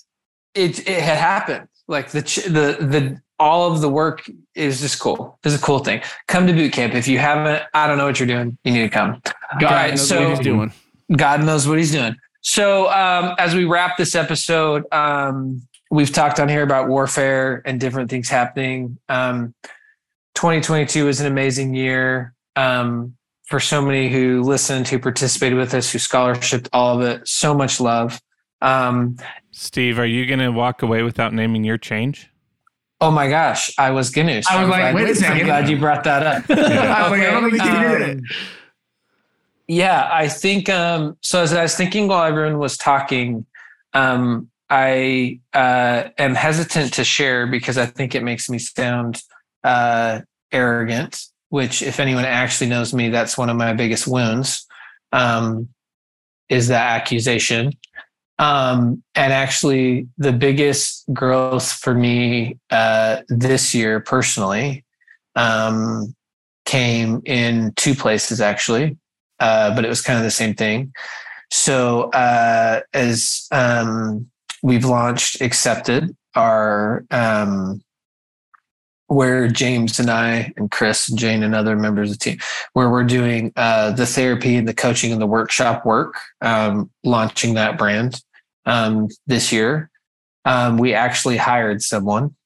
[0.54, 1.68] it it had happened.
[1.86, 5.38] Like the the the all of the work is just cool.
[5.44, 6.02] It's a cool thing.
[6.26, 7.62] Come to boot camp if you haven't.
[7.72, 8.58] I don't know what you're doing.
[8.64, 9.22] You need to come.
[9.60, 10.72] God Right, knows so- what he's doing.
[11.16, 12.16] God knows what he's doing.
[12.42, 17.80] So um, as we wrap this episode, um, we've talked on here about warfare and
[17.80, 18.98] different things happening.
[19.08, 19.54] Um,
[20.38, 23.12] 2022 was an amazing year um,
[23.46, 27.26] for so many who listened, who participated with us, who scholarshiped all of it.
[27.26, 28.20] So much love.
[28.62, 29.16] Um,
[29.50, 32.30] Steve, are you going to walk away without naming your change?
[33.00, 34.42] oh my gosh, I was gonna.
[34.50, 35.38] I was like, I'm wait a glad- second.
[35.40, 36.44] I'm glad you brought that up.
[36.50, 38.18] I was like, I don't think he did it.
[38.18, 38.24] Um,
[39.68, 41.42] Yeah, I think um, so.
[41.42, 43.44] As I was thinking while everyone was talking,
[43.92, 49.22] um, I uh, am hesitant to share because I think it makes me sound
[49.68, 50.20] uh,
[50.52, 51.20] arrogant.
[51.50, 54.66] Which, if anyone actually knows me, that's one of my biggest wounds.
[55.12, 55.68] Um,
[56.50, 57.72] is that accusation?
[58.38, 64.84] Um, and actually, the biggest growth for me uh, this year, personally,
[65.36, 66.14] um,
[66.66, 68.98] came in two places actually
[69.40, 70.92] uh, but it was kind of the same thing.
[71.50, 74.28] So uh, as um,
[74.62, 77.82] we've launched Accepted, our um,
[79.08, 82.38] where James and I and Chris and Jane and other members of the team,
[82.74, 87.54] where we're doing uh, the therapy and the coaching and the workshop work, um, launching
[87.54, 88.22] that brand
[88.66, 89.90] um, this year.
[90.44, 92.36] Um, we actually hired someone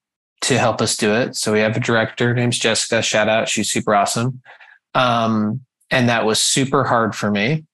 [0.43, 1.37] to help us do it.
[1.37, 3.03] So we have a director, named Jessica.
[3.03, 4.41] Shout out, she's super awesome.
[4.95, 5.61] Um,
[5.91, 7.65] and that was super hard for me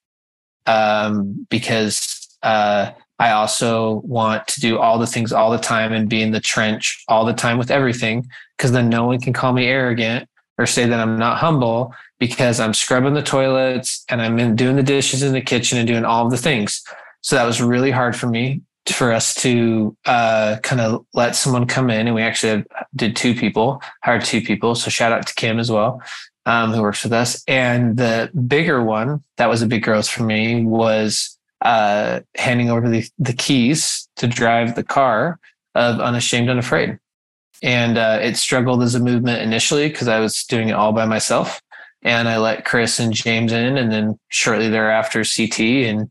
[0.67, 6.09] um, because uh, I also want to do all the things all the time and
[6.09, 8.27] be in the trench all the time with everything
[8.59, 10.29] because then no one can call me arrogant
[10.59, 14.77] or say that I'm not humble because I'm scrubbing the toilets and I'm in doing
[14.77, 16.83] the dishes in the kitchen and doing all the things.
[17.23, 21.67] So that was really hard for me for us to uh, kind of let someone
[21.67, 22.65] come in and we actually
[22.97, 26.01] did two people hired two people so shout out to kim as well
[26.49, 27.45] um, who works with us.
[27.47, 32.89] And the bigger one that was a big growth for me was uh, handing over
[32.89, 35.39] the, the keys to drive the car
[35.75, 36.99] of Unashamed Unafraid.
[37.63, 41.07] And uh, it struggled as a movement initially because I was doing it all by
[41.07, 41.61] myself.
[42.03, 46.11] And I let Chris and James in, and then shortly thereafter, CT and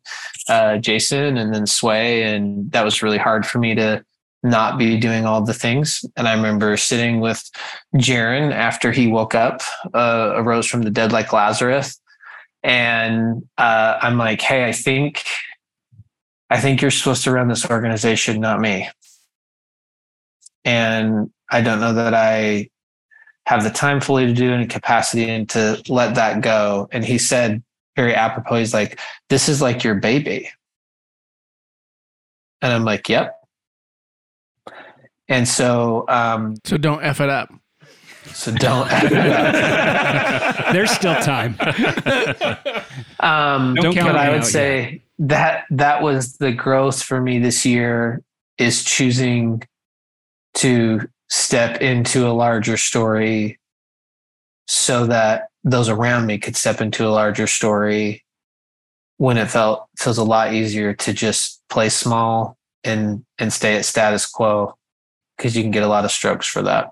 [0.49, 2.23] uh, Jason, and then Sway.
[2.23, 4.03] And that was really hard for me to
[4.43, 6.03] not be doing all the things.
[6.15, 7.49] And I remember sitting with
[7.95, 9.61] Jaron after he woke up,
[9.93, 11.99] uh, arose from the dead like Lazarus.
[12.63, 15.23] And uh, I'm like, hey, I think,
[16.49, 18.89] I think you're supposed to run this organization, not me.
[20.65, 22.69] And I don't know that I
[23.45, 26.89] have the time fully to do any capacity and to let that go.
[26.91, 27.63] And he said
[27.95, 30.49] very apropos, he's like, this is like your baby.
[32.61, 33.35] And I'm like, yep.
[35.29, 37.53] And so, um, So don't F it up.
[38.33, 38.89] so don't.
[40.73, 41.55] There's still time.
[43.19, 47.21] um, Don't count but me I would out say that that was the growth for
[47.21, 48.21] me this year
[48.57, 49.63] is choosing
[50.55, 53.59] to step into a larger story
[54.67, 58.23] so that those around me could step into a larger story
[59.17, 63.86] when it felt feels a lot easier to just play small and and stay at
[63.86, 64.75] status quo
[65.38, 66.91] because you can get a lot of strokes for that.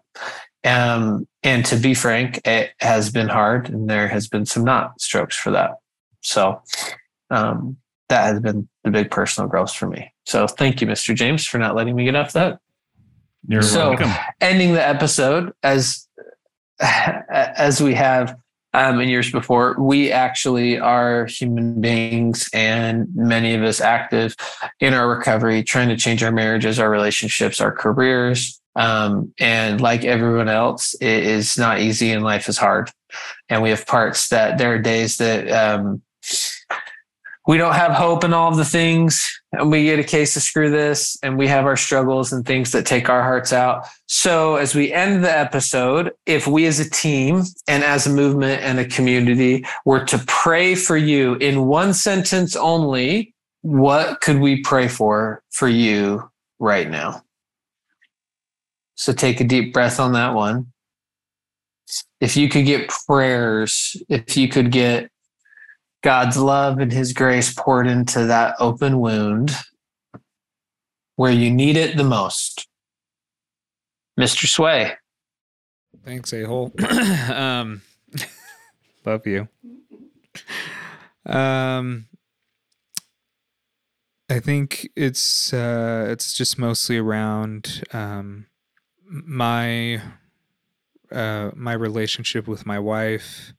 [0.64, 5.00] Um, and to be frank it has been hard and there has been some not
[5.00, 5.76] strokes for that.
[6.22, 6.62] So
[7.30, 7.78] um,
[8.10, 10.12] that has been the big personal growth for me.
[10.26, 12.60] So thank you mr james for not letting me get off that
[13.48, 14.12] You're So- welcome.
[14.42, 16.08] ending the episode as
[16.80, 18.36] as we have
[18.74, 19.76] um, in years before.
[19.80, 24.36] We actually are human beings, and many of us active
[24.82, 28.60] in our recovery, trying to change our marriages, our relationships, our careers.
[28.76, 32.92] Um, and like everyone else, it is not easy and life is hard.
[33.48, 36.02] And we have parts that there are days that um,
[37.48, 40.42] we don't have hope in all of the things and we get a case of
[40.42, 43.86] screw this and we have our struggles and things that take our hearts out.
[44.08, 48.62] So as we end the episode if we as a team and as a movement
[48.64, 54.62] and a community were to pray for you in one sentence only what could we
[54.62, 56.30] pray for for you
[56.60, 57.24] right now?
[58.96, 60.72] So take a deep breath on that one.
[62.20, 65.12] If you could get prayers if you could get
[66.06, 69.50] God's love and his grace poured into that open wound
[71.16, 72.68] where you need it the most.
[74.20, 74.46] Mr.
[74.46, 74.92] Sway.
[76.06, 76.72] Thanks, a hole.
[77.34, 77.82] um,
[79.06, 79.48] love you.
[81.26, 82.06] Um,
[84.30, 88.46] I think it's uh, it's just mostly around um,
[89.08, 90.04] my
[91.12, 93.54] uh, my relationship with my wife,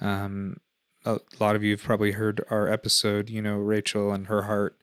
[0.00, 0.58] um,
[1.04, 4.76] a lot of you have probably heard our episode, you know, Rachel and her heart,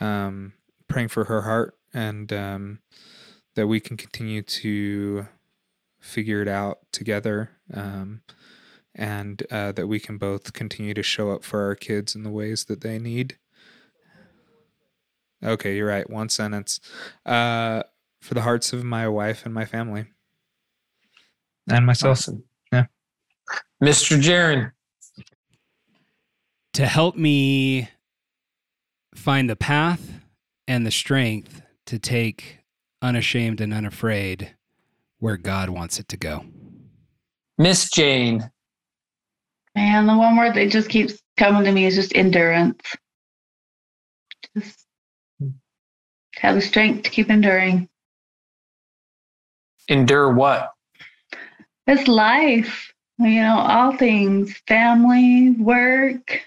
[0.00, 0.52] um,
[0.88, 2.80] praying for her heart and um,
[3.54, 5.26] that we can continue to
[6.00, 8.20] figure it out together um,
[8.94, 12.30] and uh, that we can both continue to show up for our kids in the
[12.30, 13.38] ways that they need.
[15.42, 16.08] Okay, you're right.
[16.08, 16.80] One sentence.
[17.24, 17.82] Uh,
[18.20, 20.06] for the hearts of my wife and my family.
[21.68, 22.18] And myself.
[22.18, 22.44] Awesome.
[22.72, 22.86] Yeah.
[23.82, 24.18] Mr.
[24.18, 24.72] Jaron
[26.74, 27.88] to help me
[29.14, 30.20] find the path
[30.66, 32.58] and the strength to take
[33.00, 34.54] unashamed and unafraid
[35.18, 36.44] where God wants it to go.
[37.58, 38.50] Miss Jane.
[39.76, 42.80] Man, the one word that just keeps coming to me is just endurance.
[44.56, 44.86] Just
[46.36, 47.88] have the strength to keep enduring.
[49.88, 50.72] Endure what?
[51.86, 52.92] It's life.
[53.18, 56.40] You know, all things family, work,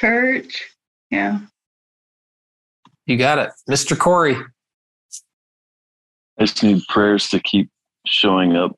[0.00, 0.70] church.
[1.10, 1.40] Yeah.
[3.06, 3.50] You got it.
[3.70, 3.98] Mr.
[3.98, 4.36] Corey.
[6.38, 7.70] I just need prayers to keep
[8.06, 8.76] showing up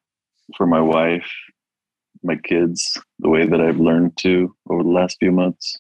[0.57, 1.29] for my wife,
[2.23, 5.79] my kids, the way that I've learned to over the last few months.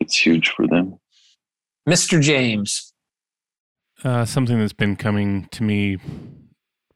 [0.00, 0.98] It's huge for them.
[1.88, 2.20] Mr.
[2.20, 2.92] James.
[4.02, 5.98] Uh, something that's been coming to me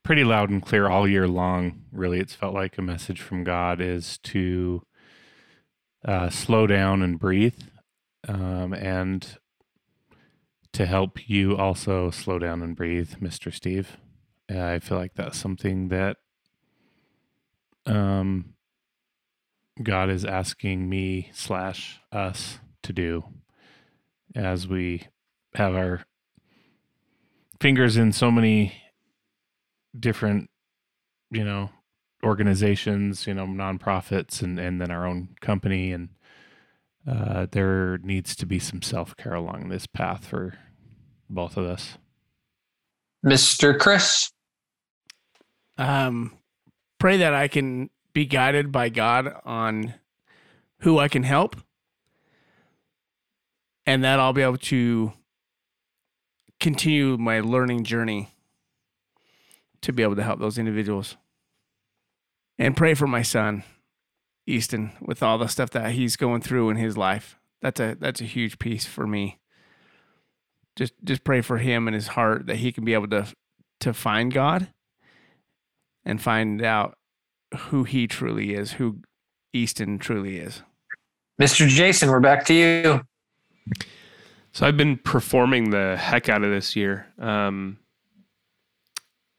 [0.02, 1.82] pretty loud and clear all year long.
[1.92, 4.82] Really, it's felt like a message from God is to
[6.06, 7.58] uh, slow down and breathe,
[8.28, 9.38] um, and
[10.72, 13.52] to help you also slow down and breathe, Mr.
[13.52, 13.96] Steve.
[14.52, 16.18] Uh, I feel like that's something that
[17.86, 18.54] um,
[19.82, 23.24] God is asking me slash us to do
[24.34, 25.08] as we
[25.54, 26.04] have our
[27.60, 28.74] fingers in so many
[29.98, 30.50] different,
[31.30, 31.70] you know,
[32.22, 36.10] organizations, you know, nonprofits, and and then our own company, and
[37.08, 40.58] uh, there needs to be some self care along this path for
[41.28, 41.98] both of us.
[43.22, 44.30] Mister Chris,
[45.78, 46.32] um,
[46.98, 49.94] pray that I can be guided by God on
[50.80, 51.56] who I can help,
[53.84, 55.12] and that I'll be able to
[56.58, 58.30] continue my learning journey
[59.82, 61.16] to be able to help those individuals
[62.58, 63.64] and pray for my son,
[64.46, 67.38] Easton, with all the stuff that he's going through in his life.
[67.62, 69.38] That's a that's a huge piece for me.
[70.76, 73.26] Just just pray for him and his heart that he can be able to
[73.80, 74.68] to find God
[76.04, 76.96] and find out
[77.56, 79.00] who he truly is, who
[79.52, 80.62] Easton truly is.
[81.40, 81.68] Mr.
[81.68, 83.02] Jason, we're back to you.
[84.52, 87.06] So I've been performing the heck out of this year.
[87.18, 87.78] Um,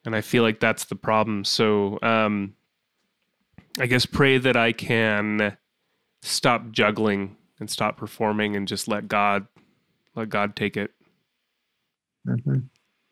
[0.05, 1.43] and I feel like that's the problem.
[1.43, 2.53] So um,
[3.79, 5.57] I guess pray that I can
[6.21, 9.47] stop juggling and stop performing and just let God
[10.15, 10.91] let God take it.
[12.27, 12.59] Mm-hmm.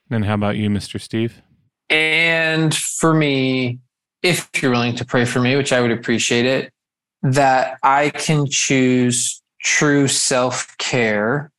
[0.09, 0.99] And how about you, Mr.
[0.99, 1.41] Steve?
[1.89, 3.79] And for me,
[4.23, 6.73] if you're willing to pray for me, which I would appreciate it,
[7.21, 11.51] that I can choose true self care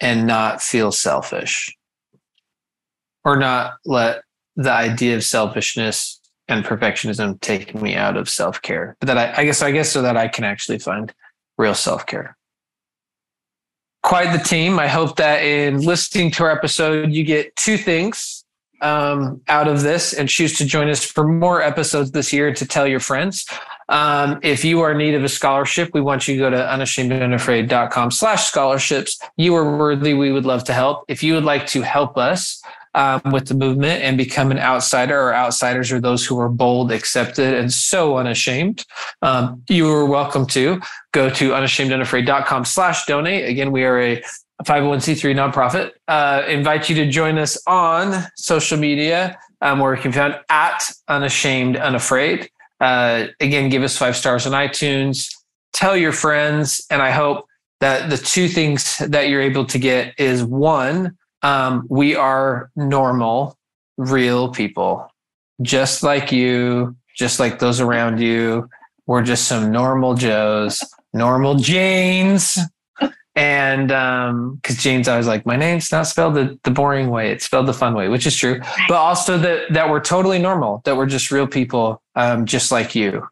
[0.00, 1.74] and not feel selfish
[3.24, 4.22] or not let
[4.56, 6.15] the idea of selfishness
[6.48, 8.96] and perfectionism taking me out of self care.
[9.00, 11.12] But that I, I guess, I guess, so that I can actually find
[11.58, 12.36] real self care.
[14.02, 14.78] Quite the team.
[14.78, 18.44] I hope that in listening to our episode, you get two things
[18.80, 22.66] um, out of this and choose to join us for more episodes this year to
[22.66, 23.46] tell your friends.
[23.88, 26.56] Um, if you are in need of a scholarship, we want you to go to
[26.56, 29.18] unashamedandunafraid.com slash scholarships.
[29.36, 30.14] You are worthy.
[30.14, 31.04] We would love to help.
[31.08, 32.60] If you would like to help us
[32.96, 36.90] um, with the movement and become an outsider or outsiders are those who are bold,
[36.90, 38.84] accepted, and so unashamed,
[39.22, 40.80] um, you are welcome to
[41.12, 43.48] go to unashamedandunafraid.com slash donate.
[43.48, 44.22] Again, we are a
[44.64, 45.92] 501c3 nonprofit.
[46.08, 50.90] Uh, invite you to join us on social media um, where you can find at
[51.08, 52.50] unashamed unafraid.
[52.80, 55.34] Uh, again, give us five stars on iTunes.
[55.74, 57.46] Tell your friends, and I hope
[57.80, 61.16] that the two things that you're able to get is one,
[61.46, 63.56] um, we are normal,
[63.96, 65.08] real people,
[65.62, 68.68] just like you, just like those around you.
[69.06, 70.82] We're just some normal Joes,
[71.12, 72.58] normal Janes.
[73.36, 77.44] And um, because Jane's always like, my name's not spelled the, the boring way, it's
[77.44, 78.60] spelled the fun way, which is true.
[78.88, 82.96] But also that that we're totally normal, that we're just real people, um, just like
[82.96, 83.28] you.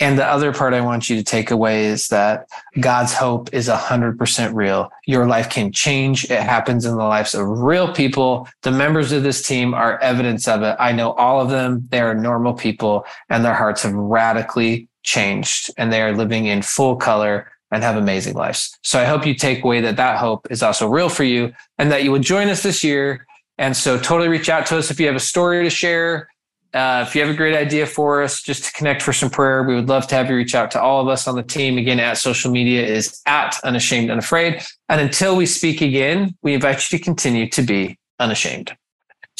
[0.00, 2.48] And the other part I want you to take away is that
[2.78, 4.90] God's hope is 100% real.
[5.06, 6.24] Your life can change.
[6.30, 8.48] It happens in the lives of real people.
[8.62, 10.76] The members of this team are evidence of it.
[10.78, 11.86] I know all of them.
[11.90, 16.62] They are normal people and their hearts have radically changed and they are living in
[16.62, 18.78] full color and have amazing lives.
[18.82, 21.90] So I hope you take away that that hope is also real for you and
[21.90, 23.26] that you will join us this year.
[23.58, 26.28] And so totally reach out to us if you have a story to share.
[26.74, 29.62] Uh, if you have a great idea for us, just to connect for some prayer,
[29.62, 31.78] we would love to have you reach out to all of us on the team.
[31.78, 34.62] Again, at social media is at unashamed unafraid.
[34.88, 38.76] And until we speak again, we invite you to continue to be unashamed.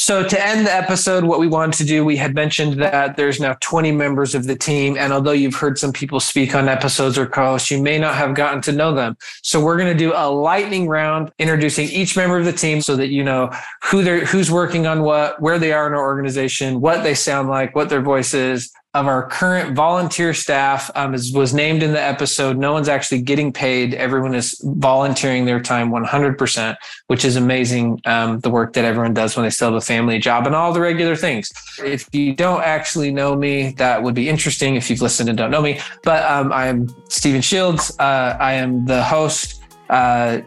[0.00, 3.40] So to end the episode, what we wanted to do, we had mentioned that there's
[3.40, 4.96] now 20 members of the team.
[4.96, 8.36] And although you've heard some people speak on episodes or calls, you may not have
[8.36, 9.16] gotten to know them.
[9.42, 12.94] So we're going to do a lightning round introducing each member of the team so
[12.94, 13.50] that you know
[13.86, 17.48] who they're, who's working on what, where they are in our organization, what they sound
[17.48, 21.92] like, what their voice is, of our current volunteer staff um, is, was named in
[21.92, 22.56] the episode.
[22.56, 23.94] No one's actually getting paid.
[23.94, 26.76] Everyone is volunteering their time 100%,
[27.06, 28.00] which is amazing.
[28.04, 30.72] Um, the work that everyone does when they still have a family job and all
[30.72, 31.52] the regular things.
[31.78, 35.50] If you don't actually know me, that would be interesting if you've listened and don't
[35.50, 35.80] know me.
[36.02, 37.96] But um, I'm Stephen Shields.
[37.98, 39.57] Uh, I am the host.
[39.90, 40.40] Uh,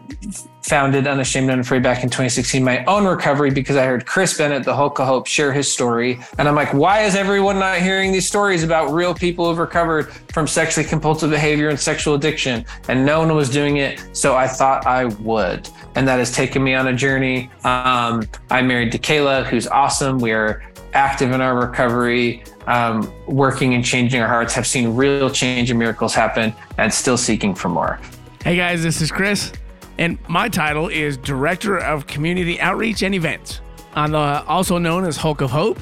[0.62, 4.64] founded Unashamed and Unafraid back in 2016, my own recovery because I heard Chris Bennett,
[4.64, 6.20] the Hulk of Hope, share his story.
[6.38, 10.12] And I'm like, why is everyone not hearing these stories about real people who've recovered
[10.32, 12.64] from sexually compulsive behavior and sexual addiction?
[12.88, 14.04] And no one was doing it.
[14.12, 15.68] So I thought I would.
[15.94, 17.50] And that has taken me on a journey.
[17.64, 20.18] Um, I'm married to Kayla, who's awesome.
[20.18, 20.62] We are
[20.94, 22.44] active in our recovery.
[22.68, 27.16] Um, working and changing our hearts, have seen real change and miracles happen, and still
[27.16, 27.98] seeking for more.
[28.44, 29.52] Hey guys, this is Chris.
[29.98, 33.60] And my title is Director of Community Outreach and Events.
[33.94, 35.78] I'm uh, also known as Hulk of Hope,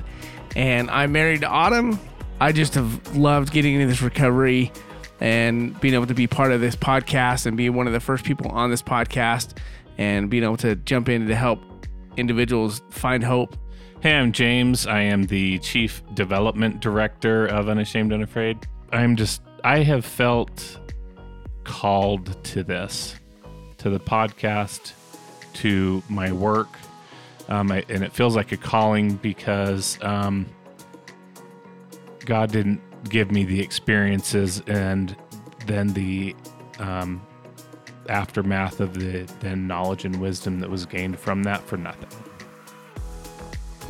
[0.55, 1.99] and I'm married to Autumn.
[2.39, 4.73] I just have loved getting into this recovery
[5.21, 8.27] and being able to be part of this podcast and be one of the first
[8.27, 9.57] people on this podcast
[9.97, 11.63] and being able to jump in to help
[12.19, 13.57] individuals find hope.
[14.03, 14.87] Hey, I'm James.
[14.87, 18.69] I am the Chief Development Director of Unashamed Unafraid.
[18.93, 20.79] I'm just, I have felt
[21.71, 23.15] called to this
[23.79, 24.93] to the podcast,
[25.55, 26.69] to my work.
[27.49, 30.47] Um, I, and it feels like a calling because um,
[32.27, 35.17] God didn't give me the experiences and
[35.67, 36.35] then the
[36.81, 37.25] um,
[38.09, 42.09] aftermath of the then knowledge and wisdom that was gained from that for nothing.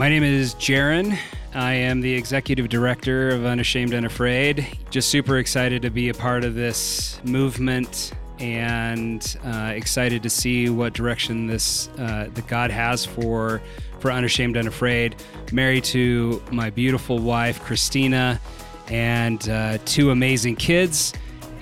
[0.01, 1.18] My name is Jaron.
[1.53, 4.66] I am the executive director of Unashamed Unafraid.
[4.88, 10.70] Just super excited to be a part of this movement and uh, excited to see
[10.70, 13.61] what direction this uh, that God has for
[13.98, 15.16] for Unashamed Unafraid.
[15.53, 18.40] Married to my beautiful wife Christina,
[18.88, 21.12] and uh, two amazing kids,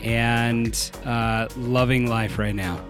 [0.04, 2.80] and uh, loving life right now.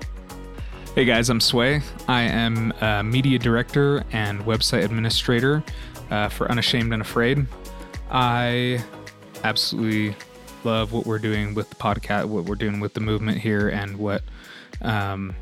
[0.99, 1.81] Hey guys, I'm Sway.
[2.09, 5.63] I am a media director and website administrator
[6.11, 7.47] uh, for Unashamed and Afraid.
[8.11, 8.85] I
[9.45, 10.17] absolutely
[10.65, 13.97] love what we're doing with the podcast, what we're doing with the movement here, and
[13.97, 14.25] what
[14.83, 15.37] um,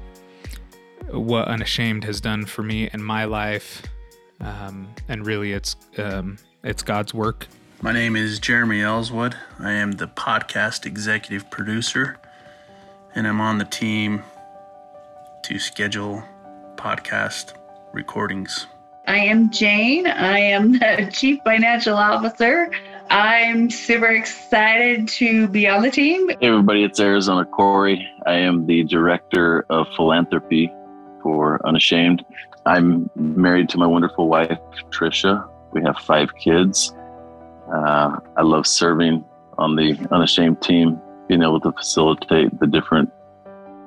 [1.09, 3.81] what Unashamed has done for me and my life.
[4.43, 7.47] Um, and really, it's um, it's God's work.
[7.81, 9.35] My name is Jeremy Ellswood.
[9.59, 12.19] I am the podcast executive producer,
[13.15, 14.23] and I'm on the team
[15.47, 16.23] to schedule
[16.75, 17.55] podcast
[17.93, 18.67] recordings.
[19.07, 20.07] I am Jane.
[20.07, 22.71] I am the chief financial officer
[23.11, 26.29] I'm super excited to be on the team.
[26.29, 28.05] Hey, everybody, it's Arizona Corey.
[28.27, 30.73] I am the director of philanthropy
[31.23, 32.25] for Unashamed.
[32.65, 34.59] I'm married to my wonderful wife,
[34.91, 35.49] Trisha.
[35.73, 36.93] We have five kids.
[37.73, 39.25] Uh, I love serving
[39.59, 43.11] on the Unashamed team, being able to facilitate the different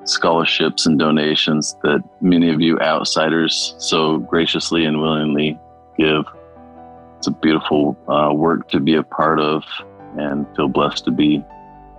[0.10, 5.60] scholarships and donations that many of you outsiders so graciously and willingly
[5.97, 6.26] give.
[7.18, 9.64] It's a beautiful uh, work to be a part of
[10.18, 11.43] and feel blessed to be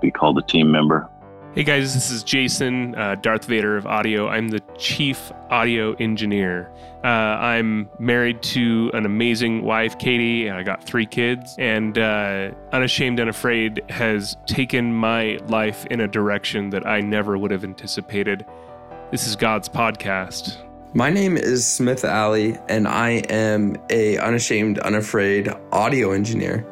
[0.00, 1.08] be called a team member.
[1.52, 4.28] Hey guys, this is Jason, uh, Darth Vader of audio.
[4.28, 6.70] I'm the chief audio engineer.
[7.02, 11.56] Uh, I'm married to an amazing wife, Katie, and I got three kids.
[11.58, 17.50] And uh, Unashamed, Unafraid has taken my life in a direction that I never would
[17.50, 18.46] have anticipated.
[19.10, 20.56] This is God's podcast.
[20.94, 26.64] My name is Smith Alley, and I am a Unashamed, Unafraid audio engineer.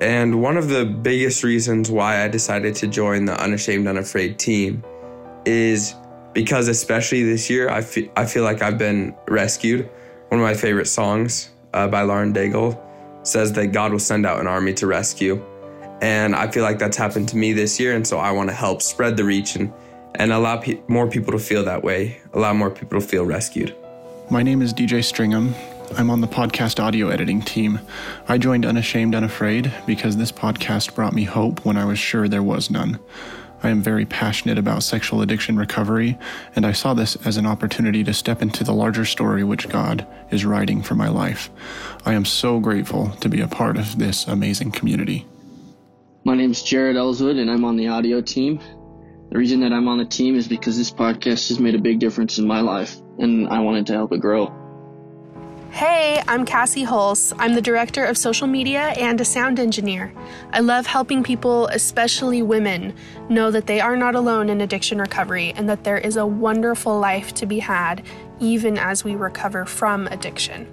[0.00, 4.84] And one of the biggest reasons why I decided to join the Unashamed Unafraid team
[5.44, 5.94] is
[6.32, 9.90] because, especially this year, I feel, I feel like I've been rescued.
[10.28, 12.80] One of my favorite songs uh, by Lauren Daigle
[13.26, 15.44] says that God will send out an army to rescue.
[16.00, 17.96] And I feel like that's happened to me this year.
[17.96, 19.72] And so I want to help spread the reach and,
[20.14, 23.74] and allow pe- more people to feel that way, allow more people to feel rescued.
[24.30, 25.54] My name is DJ Stringham,
[25.96, 27.80] I'm on the podcast audio editing team.
[28.28, 32.42] I joined Unashamed Unafraid because this podcast brought me hope when I was sure there
[32.42, 32.98] was none.
[33.62, 36.18] I am very passionate about sexual addiction recovery,
[36.54, 40.06] and I saw this as an opportunity to step into the larger story which God
[40.30, 41.50] is writing for my life.
[42.04, 45.26] I am so grateful to be a part of this amazing community.
[46.24, 48.60] My name is Jared Ellswood, and I'm on the audio team.
[49.30, 51.98] The reason that I'm on the team is because this podcast has made a big
[51.98, 54.67] difference in my life, and I wanted to help it grow.
[55.70, 57.32] Hey, I'm Cassie Hulse.
[57.38, 60.12] I'm the director of social media and a sound engineer.
[60.52, 62.94] I love helping people, especially women,
[63.28, 66.98] know that they are not alone in addiction recovery and that there is a wonderful
[66.98, 68.02] life to be had
[68.40, 70.66] even as we recover from addiction.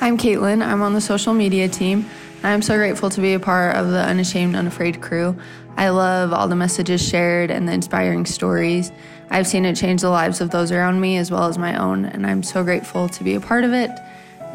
[0.00, 0.62] I'm Caitlin.
[0.64, 2.08] I'm on the social media team.
[2.44, 5.36] I'm so grateful to be a part of the Unashamed, Unafraid crew.
[5.76, 8.92] I love all the messages shared and the inspiring stories.
[9.30, 12.04] I've seen it change the lives of those around me as well as my own,
[12.04, 13.90] and I'm so grateful to be a part of it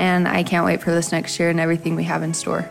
[0.02, 2.68] and I can't wait for this next year and everything we have in store.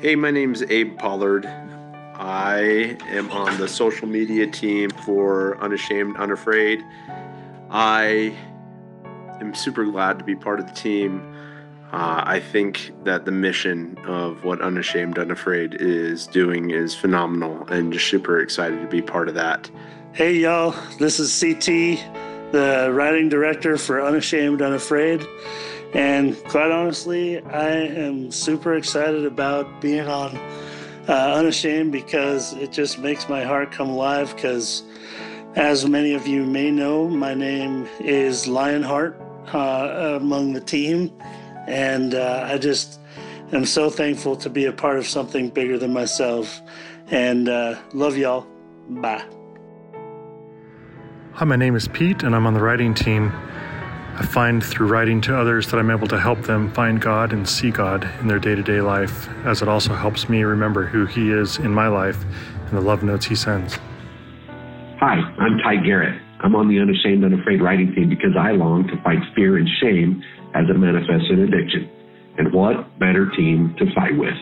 [0.00, 1.46] Hey, my name is Abe Pollard.
[1.46, 6.84] I am on the social media team for Unashamed, Unafraid.
[7.70, 8.36] I
[9.40, 11.34] am super glad to be part of the team.
[11.90, 17.94] Uh, I think that the mission of what Unashamed, Unafraid is doing is phenomenal and
[17.94, 19.70] just super excited to be part of that.
[20.12, 21.98] Hey, y'all, this is CT
[22.52, 25.26] the writing director for Unashamed, Unafraid.
[25.94, 30.36] And quite honestly, I am super excited about being on
[31.08, 34.34] uh, Unashamed because it just makes my heart come alive.
[34.34, 34.82] Because,
[35.54, 39.18] as many of you may know, my name is Lionheart
[39.54, 41.10] uh, among the team.
[41.66, 43.00] And uh, I just
[43.52, 46.60] am so thankful to be a part of something bigger than myself.
[47.10, 48.46] And uh, love y'all.
[48.90, 49.24] Bye.
[51.32, 53.32] Hi, my name is Pete, and I'm on the writing team.
[54.18, 57.48] I find through writing to others that I'm able to help them find God and
[57.48, 61.06] see God in their day to day life, as it also helps me remember who
[61.06, 62.24] He is in my life
[62.66, 63.78] and the love notes He sends.
[64.98, 66.20] Hi, I'm Ty Garrett.
[66.40, 70.20] I'm on the Unashamed, Unafraid writing team because I long to fight fear and shame
[70.54, 71.88] as it manifests in addiction.
[72.38, 74.34] And what better team to fight with?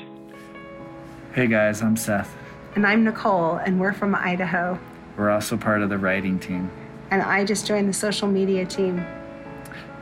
[1.34, 2.34] Hey guys, I'm Seth.
[2.74, 4.78] And I'm Nicole, and we're from Idaho.
[5.18, 6.70] We're also part of the writing team
[7.10, 9.04] and I just joined the social media team.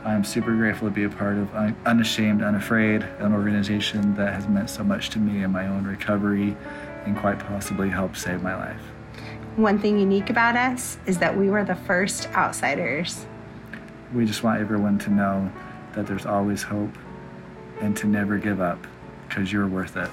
[0.05, 1.51] I'm super grateful to be a part of
[1.87, 6.55] Unashamed, Unafraid, an organization that has meant so much to me in my own recovery
[7.05, 8.81] and quite possibly helped save my life.
[9.55, 13.25] One thing unique about us is that we were the first outsiders.
[14.13, 15.51] We just want everyone to know
[15.93, 16.95] that there's always hope
[17.81, 18.85] and to never give up
[19.27, 20.11] because you're worth it.